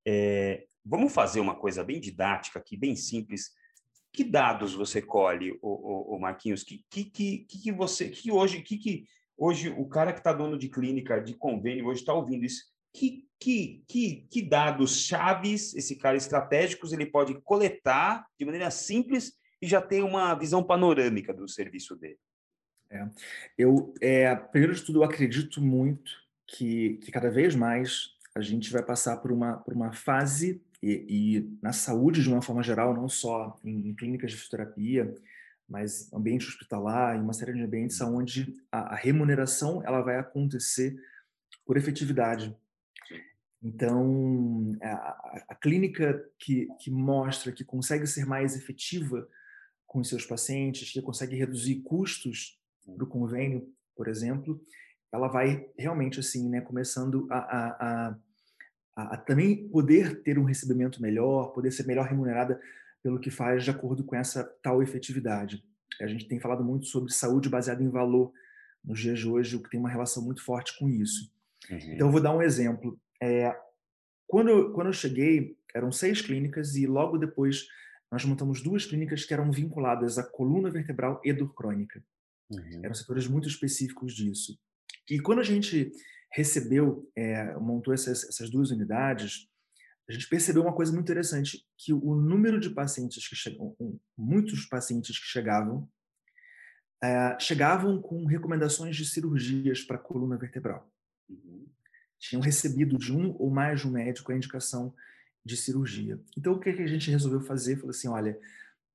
[0.07, 3.51] É, vamos fazer uma coisa bem didática aqui, bem simples.
[4.13, 6.63] Que dados você colhe, o, o, o Marquinhos?
[6.63, 9.05] Que, que, que, que você, que hoje, que, que
[9.38, 12.63] hoje o cara que está dono de clínica, de convênio, hoje está ouvindo isso?
[12.93, 19.33] Que, que, que, que dados chaves, esse cara estratégicos, ele pode coletar de maneira simples
[19.61, 22.19] e já ter uma visão panorâmica do serviço dele?
[22.89, 23.09] É.
[23.57, 26.11] Eu, é, primeiro de tudo, eu acredito muito
[26.47, 31.05] que, que cada vez mais a gente vai passar por uma, por uma fase, e,
[31.09, 35.15] e na saúde de uma forma geral, não só em, em clínicas de fisioterapia,
[35.68, 40.95] mas ambiente hospitalar, em uma série de ambientes onde a, a remuneração ela vai acontecer
[41.66, 42.55] por efetividade.
[43.61, 49.28] Então, a, a clínica que, que mostra que consegue ser mais efetiva
[49.88, 54.61] com os seus pacientes, que consegue reduzir custos para o convênio, por exemplo,
[55.11, 58.18] ela vai realmente assim, né, começando a, a,
[58.95, 62.61] a, a, também poder ter um recebimento melhor, poder ser melhor remunerada
[63.06, 65.64] pelo que faz de acordo com essa tal efetividade.
[66.01, 68.34] A gente tem falado muito sobre saúde baseada em valor
[68.84, 71.32] nos dias de hoje, o que tem uma relação muito forte com isso.
[71.70, 71.78] Uhum.
[71.78, 72.99] Então, eu vou dar um exemplo.
[73.22, 73.56] É,
[74.26, 77.68] quando, eu, quando eu cheguei, eram seis clínicas e logo depois
[78.12, 82.03] nós montamos duas clínicas que eram vinculadas à coluna vertebral e dor crônica.
[82.49, 82.82] Uhum.
[82.84, 84.58] Eram setores muito específicos disso.
[85.08, 85.91] E quando a gente
[86.34, 89.47] recebeu, é, montou essas, essas duas unidades,
[90.08, 93.76] a gente percebeu uma coisa muito interessante, que o número de pacientes que chegam,
[94.18, 95.89] muitos pacientes que chegavam,
[97.03, 100.89] é, chegavam com recomendações de cirurgias para a coluna vertebral.
[101.30, 101.66] Uhum
[102.20, 104.93] tinham recebido de um ou mais de um médico a indicação
[105.43, 106.20] de cirurgia.
[106.38, 107.76] Então, o que a gente resolveu fazer?
[107.76, 108.39] Falou assim, olha,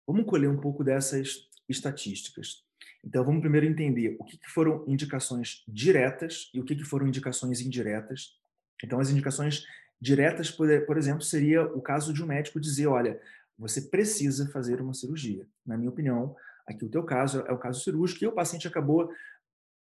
[0.06, 2.64] vamos colher um pouco dessas estatísticas.
[3.04, 8.36] Então, vamos primeiro entender o que foram indicações diretas e o que foram indicações indiretas.
[8.82, 9.64] Então, as indicações
[10.00, 13.20] diretas, por exemplo, seria o caso de um médico dizer, olha,
[13.58, 15.46] você precisa fazer uma cirurgia.
[15.66, 16.34] Na minha opinião,
[16.66, 19.12] aqui o teu caso é o caso cirúrgico e o paciente acabou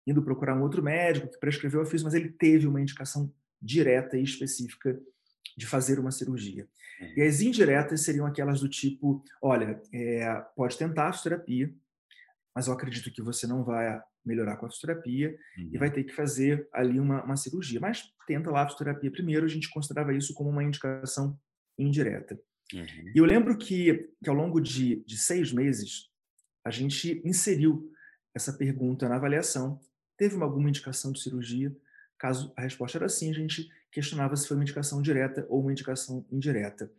[0.06, 4.18] indo procurar um outro médico que prescreveu a fiz, mas ele teve uma indicação direta
[4.18, 5.00] e específica
[5.56, 6.68] de fazer uma cirurgia.
[7.00, 7.14] Uhum.
[7.18, 11.74] E as indiretas seriam aquelas do tipo, olha, é, pode tentar a fisioterapia,
[12.54, 15.70] mas eu acredito que você não vai melhorar com a fisioterapia uhum.
[15.74, 17.80] e vai ter que fazer ali uma, uma cirurgia.
[17.80, 21.38] Mas tenta lá a fisioterapia primeiro, a gente considerava isso como uma indicação
[21.78, 22.40] indireta.
[22.74, 23.12] Uhum.
[23.16, 26.10] E eu lembro que, que ao longo de, de seis meses,
[26.64, 27.92] a gente inseriu
[28.34, 29.80] essa pergunta na avaliação.
[30.18, 31.76] Teve uma, alguma indicação de cirurgia?
[32.18, 35.72] Caso a resposta era sim, a gente questionava se foi uma indicação direta ou uma
[35.72, 36.92] indicação indireta.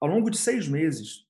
[0.00, 1.27] Ao longo de seis meses,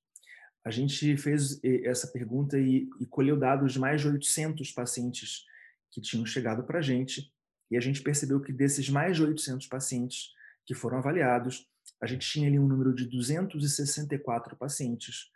[0.69, 5.47] a gente fez essa pergunta e, e colheu dados de mais de 800 pacientes
[5.91, 7.33] que tinham chegado para a gente,
[7.71, 10.35] e a gente percebeu que desses mais de 800 pacientes
[10.66, 11.66] que foram avaliados,
[12.03, 15.31] a gente tinha ali um número de 264 pacientes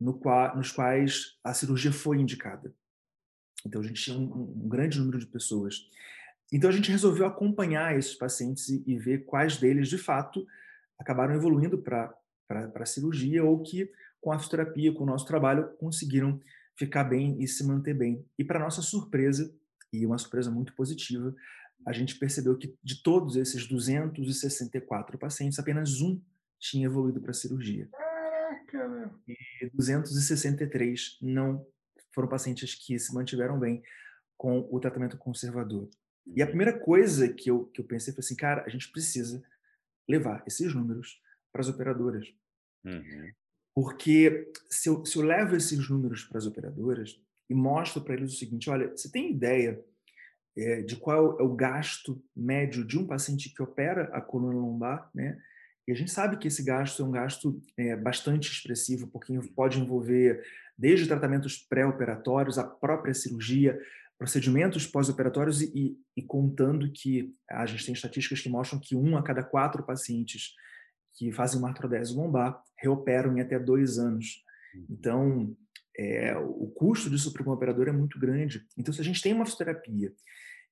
[0.00, 2.74] no qual, nos quais a cirurgia foi indicada.
[3.64, 5.88] Então, a gente tinha um, um grande número de pessoas.
[6.52, 10.44] Então, a gente resolveu acompanhar esses pacientes e, e ver quais deles, de fato,
[10.98, 12.12] acabaram evoluindo para
[12.50, 13.88] a cirurgia ou que
[14.26, 16.42] com a fisioterapia, com o nosso trabalho, conseguiram
[16.74, 18.26] ficar bem e se manter bem.
[18.36, 19.54] E para nossa surpresa,
[19.92, 21.32] e uma surpresa muito positiva,
[21.86, 26.20] a gente percebeu que de todos esses 264 pacientes, apenas um
[26.58, 27.88] tinha evoluído para a cirurgia.
[27.92, 29.10] Caraca, meu.
[29.28, 31.64] E 263 não
[32.10, 33.80] foram pacientes que se mantiveram bem
[34.36, 35.88] com o tratamento conservador.
[36.34, 39.40] E a primeira coisa que eu, que eu pensei foi assim, cara, a gente precisa
[40.08, 41.22] levar esses números
[41.52, 42.26] para as operadoras.
[42.84, 43.30] Uhum.
[43.76, 47.20] Porque se eu, se eu levo esses números para as operadoras
[47.50, 49.78] e mostro para eles o seguinte: olha, você tem ideia
[50.56, 55.10] é, de qual é o gasto médio de um paciente que opera a coluna lombar,
[55.14, 55.38] né?
[55.86, 59.78] E a gente sabe que esse gasto é um gasto é, bastante expressivo, porque pode
[59.78, 60.42] envolver
[60.76, 63.78] desde tratamentos pré-operatórios, a própria cirurgia,
[64.18, 69.16] procedimentos pós-operatórios e, e, e, contando que a gente tem estatísticas que mostram que um
[69.16, 70.54] a cada quatro pacientes
[71.16, 74.44] que fazem uma artrodese lombar reoperam em até dois anos.
[74.74, 74.86] Uhum.
[74.90, 75.56] Então,
[75.98, 78.66] é, o custo disso para um operador é muito grande.
[78.76, 80.12] Então, se a gente tem uma fisioterapia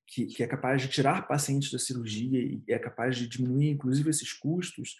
[0.07, 4.07] que, que, é capaz de tirar pacientes da cirurgia e é capaz de diminuir, inclusive,
[4.09, 4.95] esses custos,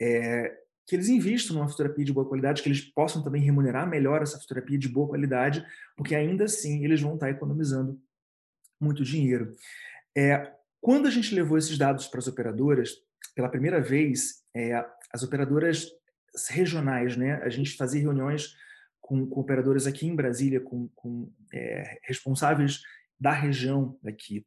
[0.00, 4.22] é, que eles investam numa fisioterapia de boa qualidade, que eles possam também remunerar melhor
[4.22, 5.64] essa fisioterapia de boa qualidade,
[5.96, 8.02] porque ainda assim eles vão estar economizando
[8.80, 9.52] muito dinheiro.
[10.16, 12.90] É, quando a gente levou esses dados para as operadoras,
[13.34, 15.86] pela primeira vez, é, as operadoras
[16.48, 17.34] regionais, né?
[17.42, 18.54] A gente fazia reuniões
[19.00, 22.80] com, com operadoras aqui em Brasília, com, com é, responsáveis
[23.18, 24.46] da região daqui,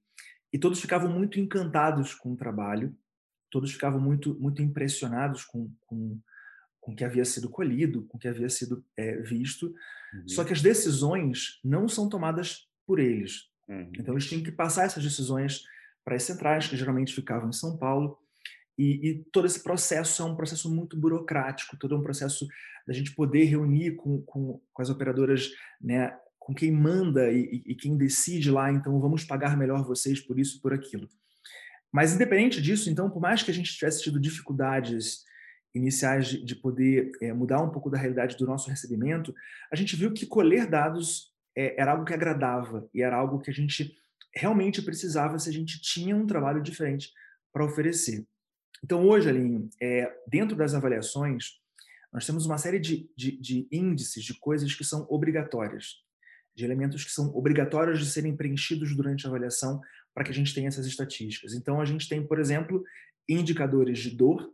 [0.51, 2.95] e todos ficavam muito encantados com o trabalho,
[3.49, 6.19] todos ficavam muito muito impressionados com, com,
[6.79, 9.67] com o que havia sido colhido, com o que havia sido é, visto.
[10.13, 10.27] Uhum.
[10.27, 13.49] Só que as decisões não são tomadas por eles.
[13.67, 13.91] Uhum.
[13.97, 15.63] Então eles tinham que passar essas decisões
[16.03, 18.17] para as centrais, que geralmente ficavam em São Paulo,
[18.77, 22.47] e, e, todo esse processo é um processo muito burocrático, todo um processo
[22.87, 27.75] da gente poder reunir com, com, com as operadoras, né, com quem manda e, e,
[27.75, 31.07] quem decide lá, então vamos pagar melhor vocês por isso, por aquilo.
[31.91, 35.23] Mas independente disso, então, por mais que a gente tivesse tido dificuldades
[35.73, 39.33] iniciais de, de poder é, mudar um pouco da realidade do nosso recebimento,
[39.71, 43.51] a gente viu que colher dados é, era algo que agradava e era algo que
[43.51, 43.95] a gente
[44.35, 47.11] realmente precisava se a gente tinha um trabalho diferente
[47.51, 48.25] para oferecer.
[48.83, 51.61] Então, hoje, Alinho, é, dentro das avaliações,
[52.11, 56.03] nós temos uma série de, de, de índices de coisas que são obrigatórias,
[56.53, 59.79] de elementos que são obrigatórios de serem preenchidos durante a avaliação
[60.13, 61.53] para que a gente tenha essas estatísticas.
[61.53, 62.83] Então, a gente tem, por exemplo,
[63.27, 64.53] indicadores de dor.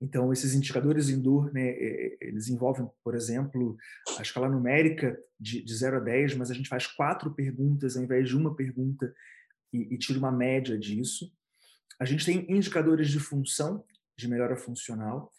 [0.00, 1.74] Então, esses indicadores em dor, né,
[2.20, 3.76] eles envolvem, por exemplo,
[4.18, 8.02] a escala numérica de, de 0 a 10, mas a gente faz quatro perguntas ao
[8.04, 9.12] invés de uma pergunta
[9.72, 11.32] e, e tira uma média disso.
[12.00, 13.84] A gente tem indicadores de função,
[14.16, 15.30] de melhora funcional.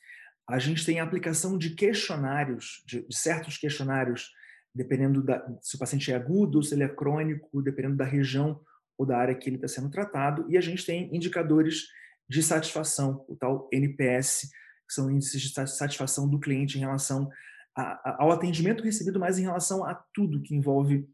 [0.47, 4.31] A gente tem aplicação de questionários, de, de certos questionários,
[4.75, 8.59] dependendo da, se o paciente é agudo se ele é crônico, dependendo da região
[8.97, 10.45] ou da área que ele está sendo tratado.
[10.49, 11.87] E a gente tem indicadores
[12.27, 14.49] de satisfação, o tal NPS,
[14.87, 17.29] que são índices de satisfação do cliente em relação
[17.75, 21.07] a, a, ao atendimento recebido, mas em relação a tudo que envolve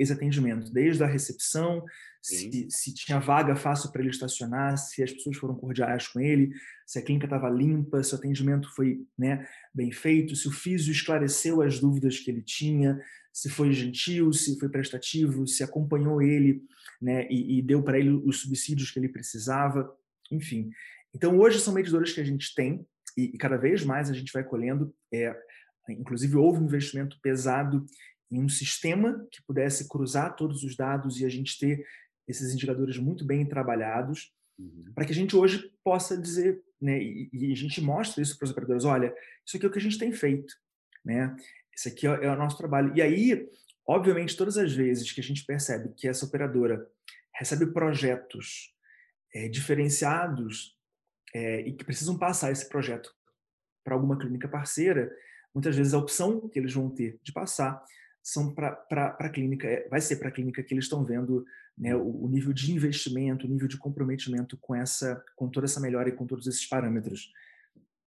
[0.00, 1.84] esse atendimento, desde a recepção,
[2.22, 6.50] se, se, tinha vaga fácil para ele estacionar, se as pessoas foram cordiais com ele,
[6.86, 10.90] se a clínica estava limpa, se o atendimento foi né, bem feito, se o físio
[10.90, 12.98] esclareceu as dúvidas que ele tinha,
[13.32, 16.62] se foi gentil, se foi prestativo, se acompanhou ele
[17.00, 19.90] né, e, e deu para ele os subsídios que ele precisava,
[20.30, 20.70] enfim.
[21.14, 22.86] Então, hoje são medidores que a gente tem
[23.16, 24.94] e, e cada vez mais a gente vai colhendo.
[25.12, 25.34] É,
[25.88, 27.84] inclusive, houve um investimento pesado
[28.30, 31.84] em um sistema que pudesse cruzar todos os dados e a gente ter
[32.28, 34.92] esses indicadores muito bem trabalhados, uhum.
[34.94, 38.44] para que a gente hoje possa dizer, né, e, e, a gente mostra isso para
[38.44, 39.14] os operadores, olha,
[39.44, 40.54] isso aqui é o que a gente tem feito,
[41.04, 41.36] né?
[41.74, 42.96] Isso aqui é, é o nosso trabalho.
[42.96, 43.48] E aí,
[43.86, 46.86] obviamente, todas as vezes que a gente percebe que essa operadora
[47.34, 48.74] recebe projetos
[49.34, 50.76] é, diferenciados
[51.34, 53.14] é, e que precisam passar esse projeto
[53.82, 55.10] para alguma clínica parceira,
[55.54, 57.82] muitas vezes a opção que eles vão ter de passar
[58.22, 61.44] são para a clínica, é, vai ser para a clínica que eles estão vendo
[61.76, 65.80] né, o, o, nível de investimento, o nível de comprometimento com essa, com toda essa
[65.80, 67.32] melhora e com todos esses parâmetros.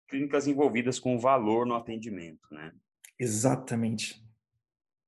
[0.07, 2.71] Clínicas envolvidas com valor no atendimento, né?
[3.19, 4.23] Exatamente.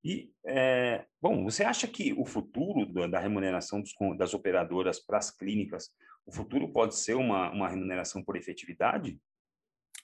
[0.03, 5.29] E, é, bom, você acha que o futuro da remuneração dos, das operadoras para as
[5.31, 5.89] clínicas,
[6.25, 9.19] o futuro pode ser uma, uma remuneração por efetividade?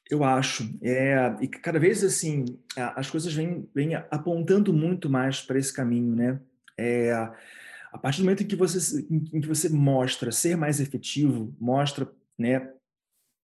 [0.09, 0.77] Eu acho.
[0.81, 2.45] É, e cada vez assim,
[2.75, 6.39] as coisas vêm, vêm apontando muito mais para esse caminho, né?
[6.77, 11.55] É, a partir do momento em que, você, em que você mostra ser mais efetivo,
[11.59, 12.69] mostra, né,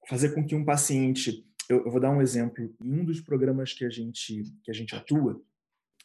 [0.07, 3.73] fazer com que um paciente, eu, eu vou dar um exemplo, em um dos programas
[3.73, 5.41] que a gente, que a gente atua,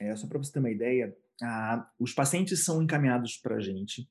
[0.01, 4.09] é, só para você ter uma ideia, a, os pacientes são encaminhados para a gente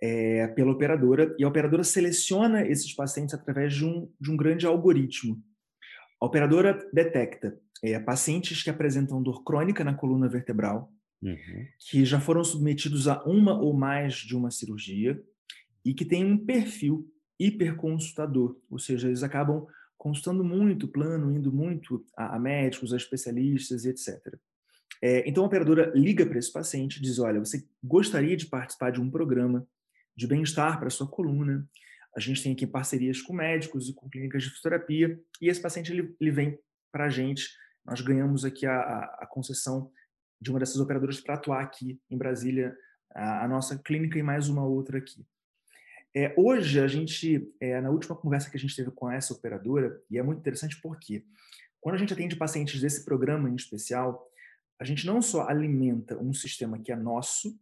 [0.00, 4.66] é, pela operadora e a operadora seleciona esses pacientes através de um, de um grande
[4.66, 5.42] algoritmo.
[6.20, 10.92] A operadora detecta é, pacientes que apresentam dor crônica na coluna vertebral,
[11.22, 11.66] uhum.
[11.78, 15.20] que já foram submetidos a uma ou mais de uma cirurgia
[15.84, 19.66] e que têm um perfil hiperconsultador, ou seja, eles acabam
[19.96, 24.38] consultando muito plano, indo muito a, a médicos, a especialistas, etc.
[25.02, 28.90] É, então a operadora liga para esse paciente e diz: Olha, você gostaria de participar
[28.90, 29.66] de um programa
[30.14, 31.66] de bem-estar para sua coluna,
[32.16, 35.92] a gente tem aqui parcerias com médicos e com clínicas de fisioterapia, e esse paciente
[35.92, 36.58] ele, ele vem
[36.90, 37.48] para a gente.
[37.84, 38.80] Nós ganhamos aqui a,
[39.18, 39.90] a, concessão
[40.40, 42.76] de uma dessas operadoras para atuar aqui em Brasília,
[43.14, 45.24] a, a, nossa clínica e mais uma outra aqui.
[46.14, 50.02] É, hoje, a gente, é, na última conversa que a gente teve com essa operadora,
[50.10, 51.24] e é muito interessante porque,
[51.80, 54.28] quando a gente atende pacientes desse programa em especial,
[54.80, 57.56] a gente não só alimenta um sistema que é nosso,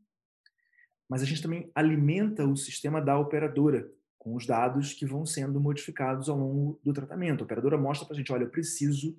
[1.08, 3.90] mas a gente também alimenta o sistema da operadora,
[4.28, 7.40] com os dados que vão sendo modificados ao longo do tratamento.
[7.40, 9.16] A operadora mostra para a gente, olha, eu preciso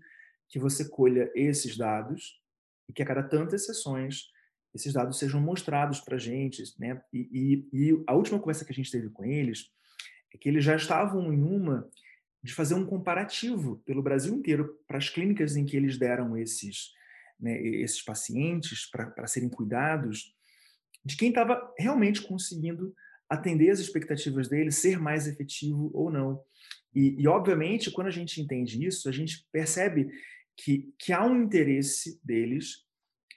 [0.47, 2.39] que você colha esses dados
[2.87, 4.29] e que a cada tantas sessões
[4.73, 7.01] esses dados sejam mostrados para a gente, né?
[7.11, 9.71] E, e, e, a última conversa que a gente teve com eles
[10.31, 11.89] é que eles já estavam em uma
[12.43, 16.93] de fazer um comparativo pelo Brasil inteiro para as clínicas em que eles deram esses,
[17.39, 20.35] né, esses pacientes para serem cuidados,
[21.03, 22.93] de quem estava realmente conseguindo
[23.29, 26.41] atender as expectativas dele, ser mais efetivo ou não.
[26.93, 30.09] E, e, obviamente, quando a gente entende isso, a gente percebe
[30.57, 32.85] que, que há um interesse deles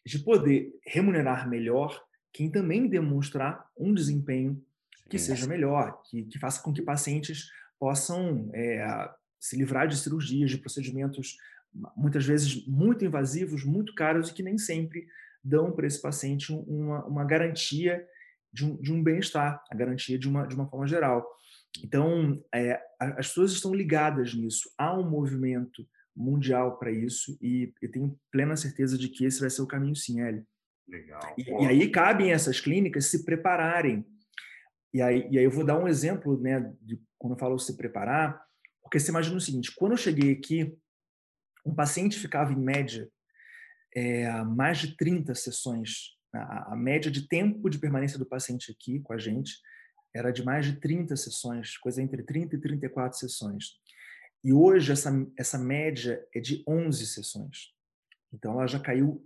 [0.04, 4.60] de poder remunerar melhor quem também demonstrar um desempenho
[5.08, 5.26] que Sim.
[5.26, 10.56] seja melhor, que, que, faça com que pacientes possam é, se livrar de cirurgias, de
[10.56, 11.36] procedimentos
[11.96, 15.06] muitas vezes muito invasivos, muito caros e que nem sempre
[15.44, 18.06] dão para esse paciente uma, uma garantia
[18.52, 21.26] de um, de um bem-estar, a garantia de uma, de uma forma geral.
[21.82, 24.70] Então, é, as pessoas estão ligadas nisso.
[24.76, 29.48] Há um movimento mundial para isso e eu tenho plena certeza de que esse vai
[29.48, 30.46] ser o caminho, sim, Hélio.
[30.86, 31.34] Legal.
[31.38, 34.04] E, e, aí cabem essas clínicas se prepararem.
[34.92, 37.76] E aí, e aí eu vou dar um exemplo, né, de quando eu falo se
[37.76, 38.44] preparar,
[38.82, 40.76] porque você imagina o seguinte: quando eu cheguei aqui,
[41.64, 43.08] um paciente ficava em média
[43.94, 49.12] é, mais de 30 sessões a, média de tempo de permanência do paciente aqui com
[49.12, 49.60] a gente
[50.14, 53.80] era de mais de 30 sessões, coisa entre 30 e 34 sessões.
[54.44, 57.74] E hoje essa, essa média é de 11 sessões.
[58.32, 59.24] Então ela já caiu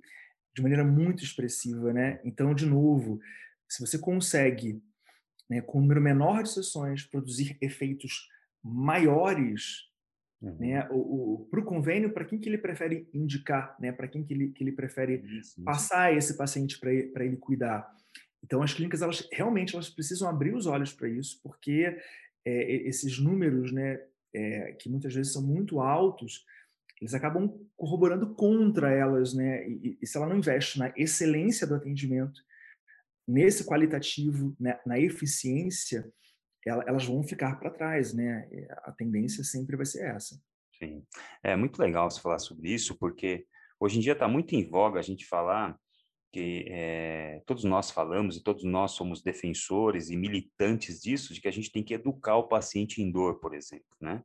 [0.55, 2.21] de maneira muito expressiva, né?
[2.25, 3.21] Então, de novo,
[3.69, 4.83] se você consegue,
[5.51, 8.29] né, com um número menor de sessões, produzir efeitos
[8.63, 9.89] maiores
[10.47, 10.57] Uhum.
[10.59, 10.83] Né?
[10.83, 13.91] Para o convênio, para quem que ele prefere indicar, né?
[13.91, 16.31] para quem que ele, que ele prefere isso, passar isso.
[16.31, 17.87] esse paciente para ele, ele cuidar.
[18.45, 21.99] Então, as clínicas, elas realmente elas precisam abrir os olhos para isso, porque
[22.45, 24.01] é, esses números, né,
[24.33, 26.45] é, que muitas vezes são muito altos,
[27.01, 29.69] eles acabam corroborando contra elas, né?
[29.69, 32.41] E, e, se ela não investe na excelência do atendimento,
[33.27, 36.11] nesse qualitativo, né, na eficiência,
[36.67, 38.49] elas vão ficar para trás, né?
[38.85, 40.41] A tendência sempre vai ser essa.
[40.79, 41.05] Sim,
[41.43, 43.47] é muito legal você falar sobre isso, porque
[43.81, 45.79] hoje em dia está muito em voga a gente falar
[46.33, 51.49] que é, todos nós falamos e todos nós somos defensores e militantes disso, de que
[51.49, 54.23] a gente tem que educar o paciente em dor, por exemplo, né?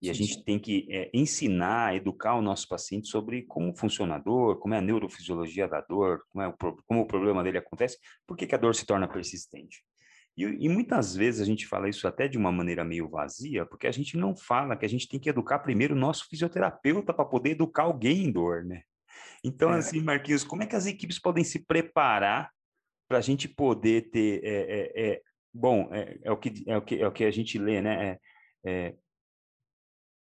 [0.00, 4.18] E a gente tem que é, ensinar, educar o nosso paciente sobre como funciona a
[4.18, 6.54] dor, como é a neurofisiologia da dor, como, é o,
[6.86, 9.84] como o problema dele acontece, por que, que a dor se torna persistente.
[10.36, 13.86] E, e, muitas vezes a gente fala isso até de uma maneira meio vazia, porque
[13.86, 17.24] a gente não fala que a gente tem que educar primeiro o nosso fisioterapeuta para
[17.24, 18.82] poder educar alguém em dor, né?
[19.44, 19.78] Então, é.
[19.78, 22.50] assim, Marquinhos, como é que as equipes podem se preparar
[23.08, 24.42] para a gente poder ter.
[24.42, 25.22] É, é, é
[25.52, 28.18] bom, é, é, o que, é, o que, é o que a gente lê, né?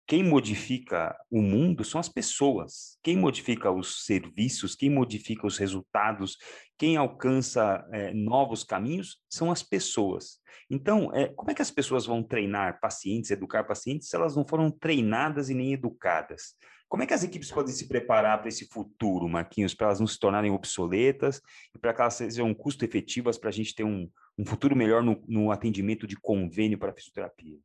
[0.06, 2.98] Quem modifica o mundo são as pessoas.
[3.02, 6.36] Quem modifica os serviços, quem modifica os resultados,
[6.76, 10.38] quem alcança é, novos caminhos são as pessoas.
[10.68, 14.46] Então, é, como é que as pessoas vão treinar pacientes, educar pacientes, se elas não
[14.46, 16.54] foram treinadas e nem educadas?
[16.86, 20.06] Como é que as equipes podem se preparar para esse futuro, Marquinhos, para elas não
[20.06, 21.40] se tornarem obsoletas
[21.74, 25.02] e para que elas sejam custo efetivas para a gente ter um, um futuro melhor
[25.02, 27.58] no, no atendimento de convênio para fisioterapia?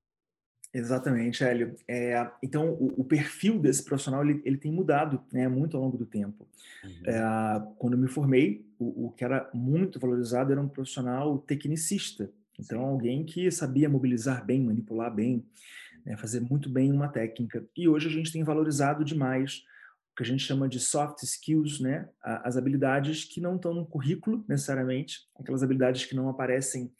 [0.74, 1.76] Exatamente, Hélio.
[1.88, 5.97] É, então, o, o, perfil desse profissional ele, ele tem mudado né, muito ao longo
[5.97, 6.47] do tempo.
[6.84, 7.01] Uhum.
[7.05, 12.32] É, quando eu me formei, o, o, que era muito valorizado era um profissional tecnicista.
[12.59, 12.86] Então, Sim.
[12.86, 15.43] alguém que sabia mobilizar bem, manipular bem,
[16.05, 17.65] né, fazer muito bem uma técnica.
[17.76, 19.63] E hoje a gente tem valorizado demais
[20.11, 23.88] o que a gente chama de soft skills, né, as habilidades que não estão no
[23.88, 26.91] currículo necessariamente, aquelas habilidades que não aparecem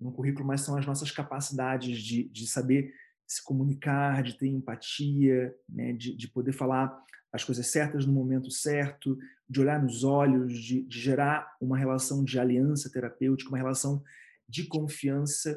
[0.00, 2.94] no currículo, mas são as nossas capacidades de, de saber
[3.30, 7.00] se comunicar, de ter empatia, né, de, de poder falar
[7.32, 9.16] as coisas certas no momento certo,
[9.48, 14.02] de olhar nos olhos, de, de gerar uma relação de aliança terapêutica, uma relação
[14.48, 15.56] de confiança,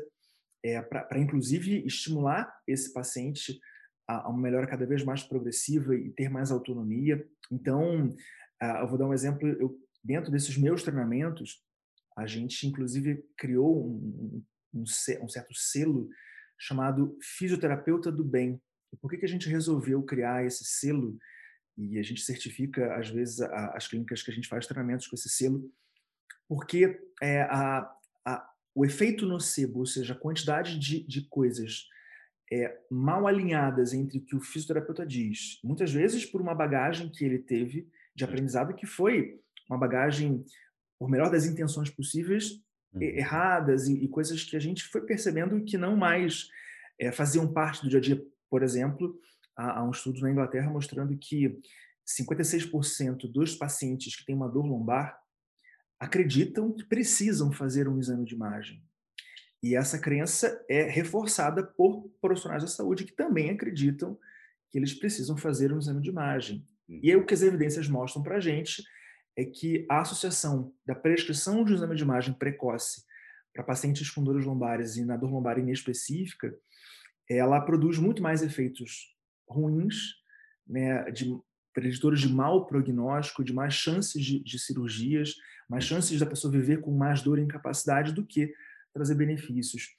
[0.63, 3.59] é, para inclusive estimular esse paciente
[4.07, 7.27] a, a, uma melhora cada vez mais progressiva e ter mais autonomia.
[7.51, 8.09] Então,
[8.61, 9.47] uh, eu vou dar um exemplo.
[9.47, 11.63] Eu, dentro desses meus treinamentos,
[12.15, 16.07] a gente inclusive criou um, um, um certo selo
[16.57, 18.61] chamado Fisioterapeuta do Bem.
[18.91, 21.17] E por que, que a gente resolveu criar esse selo?
[21.77, 25.15] E a gente certifica, às vezes, a, as clínicas que a gente faz treinamentos com
[25.15, 25.71] esse selo,
[26.47, 27.91] porque é, a,
[28.25, 31.87] a, o efeito nocebo, ou seja, a quantidade de, de coisas
[32.51, 37.25] é, mal alinhadas entre o que o fisioterapeuta diz, muitas vezes por uma bagagem que
[37.25, 40.45] ele teve de aprendizado que foi uma bagagem,
[40.99, 42.61] por melhor das intenções possíveis, uhum.
[42.99, 46.49] Erradas e, e, coisas que a gente foi percebendo que não mais
[46.99, 48.25] é, faziam parte do dia a dia.
[48.49, 49.19] Por exemplo,
[49.55, 51.59] há, há um estudo na Inglaterra mostrando que
[52.05, 55.17] 56% dos pacientes que têm uma dor lombar
[55.99, 58.83] acreditam que precisam fazer um exame de imagem.
[59.61, 64.19] E essa crença é reforçada por profissionais da saúde que também acreditam
[64.69, 66.67] que eles precisam fazer um exame de imagem.
[66.89, 68.83] E aí, o que as evidências mostram para a gente
[69.35, 73.03] é que a associação da prescrição de um exame de imagem precoce
[73.53, 76.55] para pacientes com dores lombares e na dor lombar inespecífica,
[77.29, 79.15] ela produz muito mais efeitos
[79.47, 80.15] ruins,
[80.67, 81.35] né, de
[81.73, 85.35] preditores de mau prognóstico, de mais chances de, de, cirurgias,
[85.69, 88.53] mais chances da pessoa viver com mais dor e incapacidade do que
[88.93, 89.89] trazer benefícios.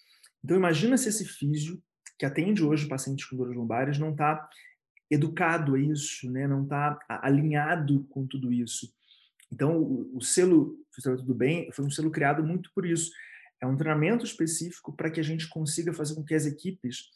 [0.42, 1.82] Então imagina se esse físio
[2.18, 4.48] que atende hoje pacientes com dores lombares não está
[5.10, 8.92] educado a isso, né, não está alinhado com tudo isso.
[9.52, 13.10] Então, o, o selo Fisioterapia do Bem foi um selo criado muito por isso.
[13.60, 17.10] É um treinamento específico para que a gente consiga fazer com que as equipes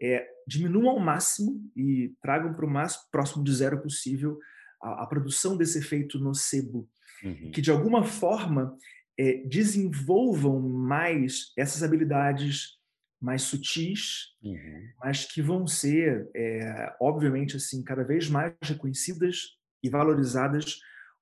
[0.00, 4.38] é, diminuam ao máximo e tragam para o mais próximo de zero possível
[4.82, 6.88] a, a produção desse efeito nocebo.
[7.22, 7.50] Uhum.
[7.50, 8.76] Que, de alguma forma,
[9.18, 12.78] é, desenvolvam mais essas habilidades
[13.20, 14.88] mais sutis, uhum.
[14.98, 20.80] mas que vão ser, é, obviamente, assim, cada vez mais reconhecidas e valorizadas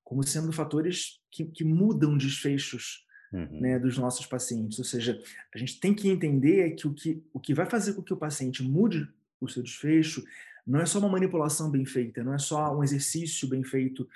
[0.08, 3.60] como sendo fatores que, que mudam desfechos uhum.
[3.60, 4.78] né, dos nossos pacientes.
[4.78, 5.22] Ou seja,
[5.54, 8.16] a gente tem que entender que o, que o que vai fazer com que o
[8.16, 9.06] paciente mude
[9.38, 10.24] o seu desfecho
[10.66, 14.08] não é só uma manipulação bem feita, não é só um exercício bem feito,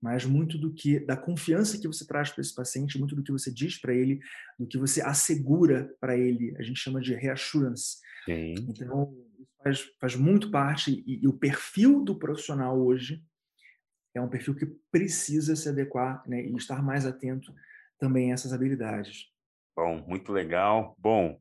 [0.00, 3.32] mas muito do que da confiança que você traz para esse paciente, muito do que
[3.32, 4.20] você diz para ele,
[4.56, 6.54] do que você assegura para ele.
[6.58, 7.98] A gente chama de reassurance.
[8.24, 8.54] Sim.
[8.68, 9.12] Então,
[9.64, 13.20] faz, faz muito parte e, e o perfil do profissional hoje
[14.14, 17.54] é um perfil que precisa se adequar né, e estar mais atento
[17.98, 19.26] também a essas habilidades.
[19.76, 20.96] Bom, muito legal.
[20.98, 21.38] Bom,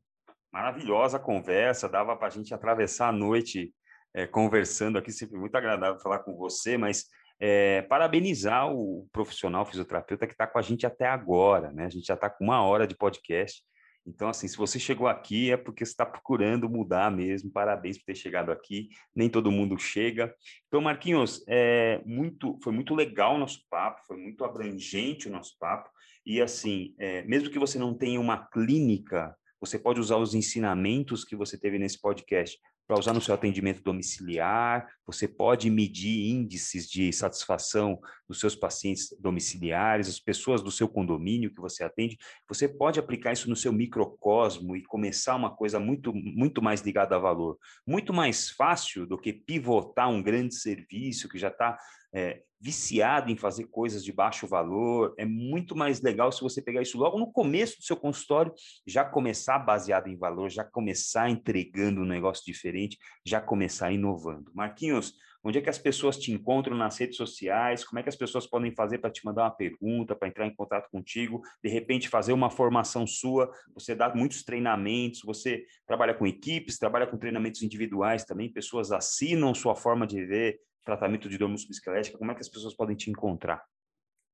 [0.51, 3.73] maravilhosa conversa, dava para a gente atravessar a noite
[4.13, 7.05] é, conversando aqui, sempre muito agradável falar com você, mas
[7.39, 11.85] é, parabenizar o profissional fisioterapeuta que está com a gente até agora, né?
[11.85, 13.63] A gente já está com uma hora de podcast.
[14.05, 17.51] Então, assim, se você chegou aqui é porque você está procurando mudar mesmo.
[17.51, 18.89] Parabéns por ter chegado aqui.
[19.15, 20.33] Nem todo mundo chega.
[20.67, 25.55] Então, Marquinhos, é muito, foi muito legal o nosso papo, foi muito abrangente o nosso
[25.59, 25.89] papo.
[26.25, 31.23] E, assim, é, mesmo que você não tenha uma clínica, você pode usar os ensinamentos
[31.23, 32.57] que você teve nesse podcast
[32.89, 37.99] para usar no seu atendimento domiciliar, você pode medir índices de satisfação
[38.29, 42.17] dos seus pacientes domiciliares, as pessoas do seu condomínio que você atende,
[42.47, 47.15] você pode aplicar isso no seu microcosmo e começar uma coisa muito, muito mais ligada
[47.15, 47.57] a valor.
[47.85, 51.75] Muito mais fácil do que pivotar um grande serviço que já está
[52.13, 55.13] é, viciado em fazer coisas de baixo valor.
[55.17, 58.53] É muito mais legal se você pegar isso logo no começo do seu consultório,
[58.85, 64.51] já começar baseado em valor, já começar entregando um negócio diferente, já começar inovando.
[64.53, 67.83] Marquinhos, onde é que as pessoas te encontram nas redes sociais?
[67.83, 70.53] Como é que as pessoas podem fazer para te mandar uma pergunta, para entrar em
[70.53, 71.41] contato contigo?
[71.63, 73.49] De repente, fazer uma formação sua?
[73.73, 79.53] Você dá muitos treinamentos, você trabalha com equipes, trabalha com treinamentos individuais também, pessoas assinam
[79.53, 83.09] sua forma de ver tratamento de dor musculoesquelética, como é que as pessoas podem te
[83.09, 83.63] encontrar?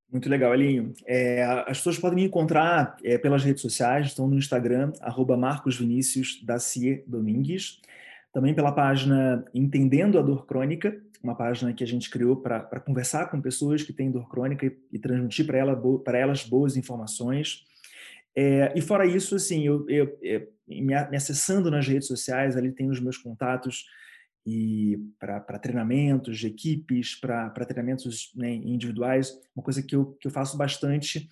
[0.09, 0.93] Muito legal, Elinho.
[1.05, 5.77] É, as pessoas podem me encontrar é, pelas redes sociais, estão no Instagram, arroba Marcos
[5.77, 6.41] Vinícius
[7.07, 7.81] Domingues,
[8.35, 13.31] também pela página Entendendo a Dor Crônica, uma página que a gente criou para conversar
[13.31, 15.81] com pessoas que têm dor crônica e, e transmitir para ela,
[16.13, 17.63] elas boas informações.
[18.35, 22.89] É, e fora isso, assim, eu, eu, eu me, acessando nas redes sociais, ali tem
[22.89, 23.85] os meus contatos,
[24.45, 30.31] e para treinamentos de equipes, para treinamentos né, individuais, uma coisa que eu, que eu
[30.31, 31.29] faço bastante.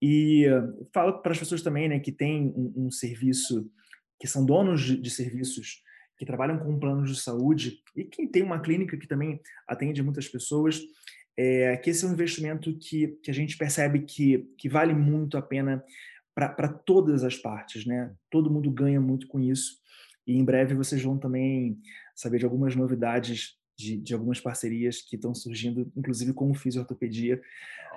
[0.00, 3.70] E uh, falo para as pessoas também né, que têm um, um serviço,
[4.18, 5.86] que são donos de, de, serviços,
[6.18, 10.28] que trabalham com planos de saúde, e quem tem uma clínica que também atende muitas
[10.28, 10.80] pessoas,
[11.36, 15.38] é, que esse é um investimento que, que a gente percebe que, que vale muito
[15.38, 15.84] a pena
[16.34, 17.86] para todas as partes.
[17.86, 18.12] Né?
[18.28, 19.78] Todo mundo ganha muito com isso.
[20.26, 21.78] E em breve vocês vão também
[22.14, 27.40] saber de algumas novidades de, de algumas parcerias que estão surgindo, inclusive com o Fisiortopedia,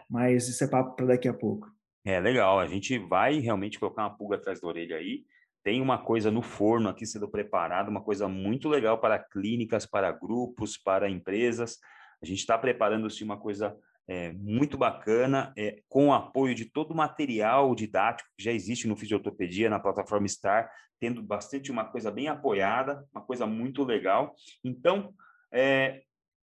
[0.08, 1.68] mas isso é papo para daqui a pouco.
[2.06, 5.26] É legal, a gente vai realmente colocar uma pulga atrás da orelha aí.
[5.64, 10.12] Tem uma coisa no forno aqui sendo preparada, uma coisa muito legal para clínicas, para
[10.12, 11.78] grupos, para empresas.
[12.22, 13.76] A gente está preparando-se uma coisa
[14.08, 18.88] é, muito bacana, é, com o apoio de todo o material didático que já existe
[18.88, 24.36] no Fisiortopedia, na plataforma Star, tendo bastante uma coisa bem apoiada, uma coisa muito legal.
[24.64, 25.14] Então,
[25.52, 26.02] é,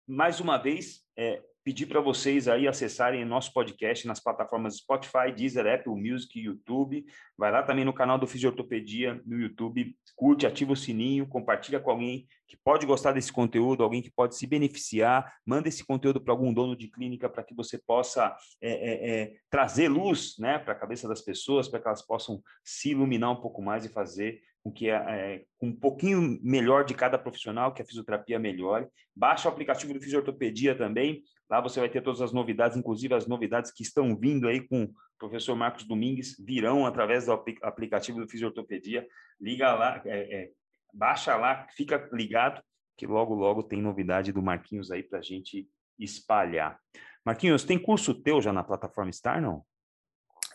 [0.06, 5.66] mais uma vez, é, pedir para vocês aí acessarem nosso podcast nas plataformas Spotify, Deezer,
[5.66, 7.04] Apple Music, YouTube.
[7.36, 11.90] Vai lá também no canal do Fisiortopedia no YouTube, curte, ativa o sininho, compartilha com
[11.90, 16.32] alguém que pode gostar desse conteúdo, alguém que pode se beneficiar, manda esse conteúdo para
[16.32, 20.72] algum dono de clínica para que você possa é, é, é, trazer luz né, para
[20.72, 24.40] a cabeça das pessoas, para que elas possam se iluminar um pouco mais e fazer
[24.66, 28.88] com que é, um pouquinho melhor de cada profissional, que a fisioterapia melhore.
[29.14, 33.26] Baixa o aplicativo do Fisiortopedia também, Lá você vai ter todas as novidades, inclusive as
[33.26, 38.28] novidades que estão vindo aí com o professor Marcos Domingues, virão através do aplicativo do
[38.28, 39.06] Fisiortopedia.
[39.40, 40.50] Liga lá, é, é,
[40.92, 42.60] baixa lá, fica ligado,
[42.96, 46.80] que logo, logo tem novidade do Marquinhos aí para a gente espalhar.
[47.24, 49.64] Marquinhos, tem curso teu já na plataforma Star, não?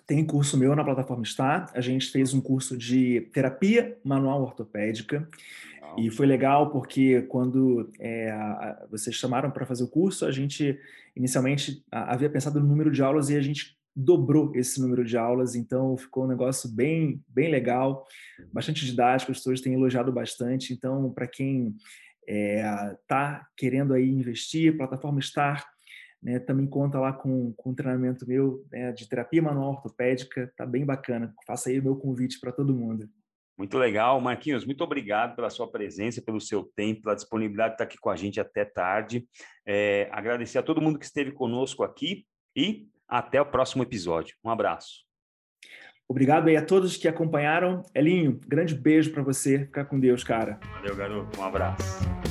[0.06, 1.72] Tem curso meu na plataforma Star.
[1.74, 5.28] A gente fez um curso de terapia manual ortopédica.
[5.98, 8.34] E foi legal porque quando é,
[8.90, 10.80] vocês chamaram para fazer o curso, a gente
[11.16, 15.54] inicialmente havia pensado no número de aulas e a gente dobrou esse número de aulas,
[15.54, 18.08] então ficou um negócio bem, bem legal,
[18.54, 20.74] bastante didático, as pessoas têm elogiado bastante.
[20.74, 21.76] Então, para quem
[22.26, 25.66] está é, tá querendo aí investir, plataforma Star,
[26.22, 30.66] né, também conta lá com, com um treinamento meu né, de terapia manual ortopédica, tá
[30.66, 31.34] bem bacana.
[31.46, 33.10] Faça aí o meu convite para todo mundo.
[33.58, 34.20] Muito legal.
[34.20, 38.10] Marquinhos, muito obrigado pela sua presença, pelo seu tempo, pela disponibilidade de estar aqui com
[38.10, 39.28] a gente até tarde.
[39.66, 44.36] É, agradecer a todo mundo que esteve conosco aqui e até o próximo episódio.
[44.44, 45.06] Um abraço.
[46.08, 47.84] Obrigado aí a todos que acompanharam.
[47.96, 49.60] Elinho, grande beijo para você.
[49.60, 50.60] Fica com Deus, cara.
[50.74, 51.40] Valeu, garoto.
[51.40, 52.31] Um abraço.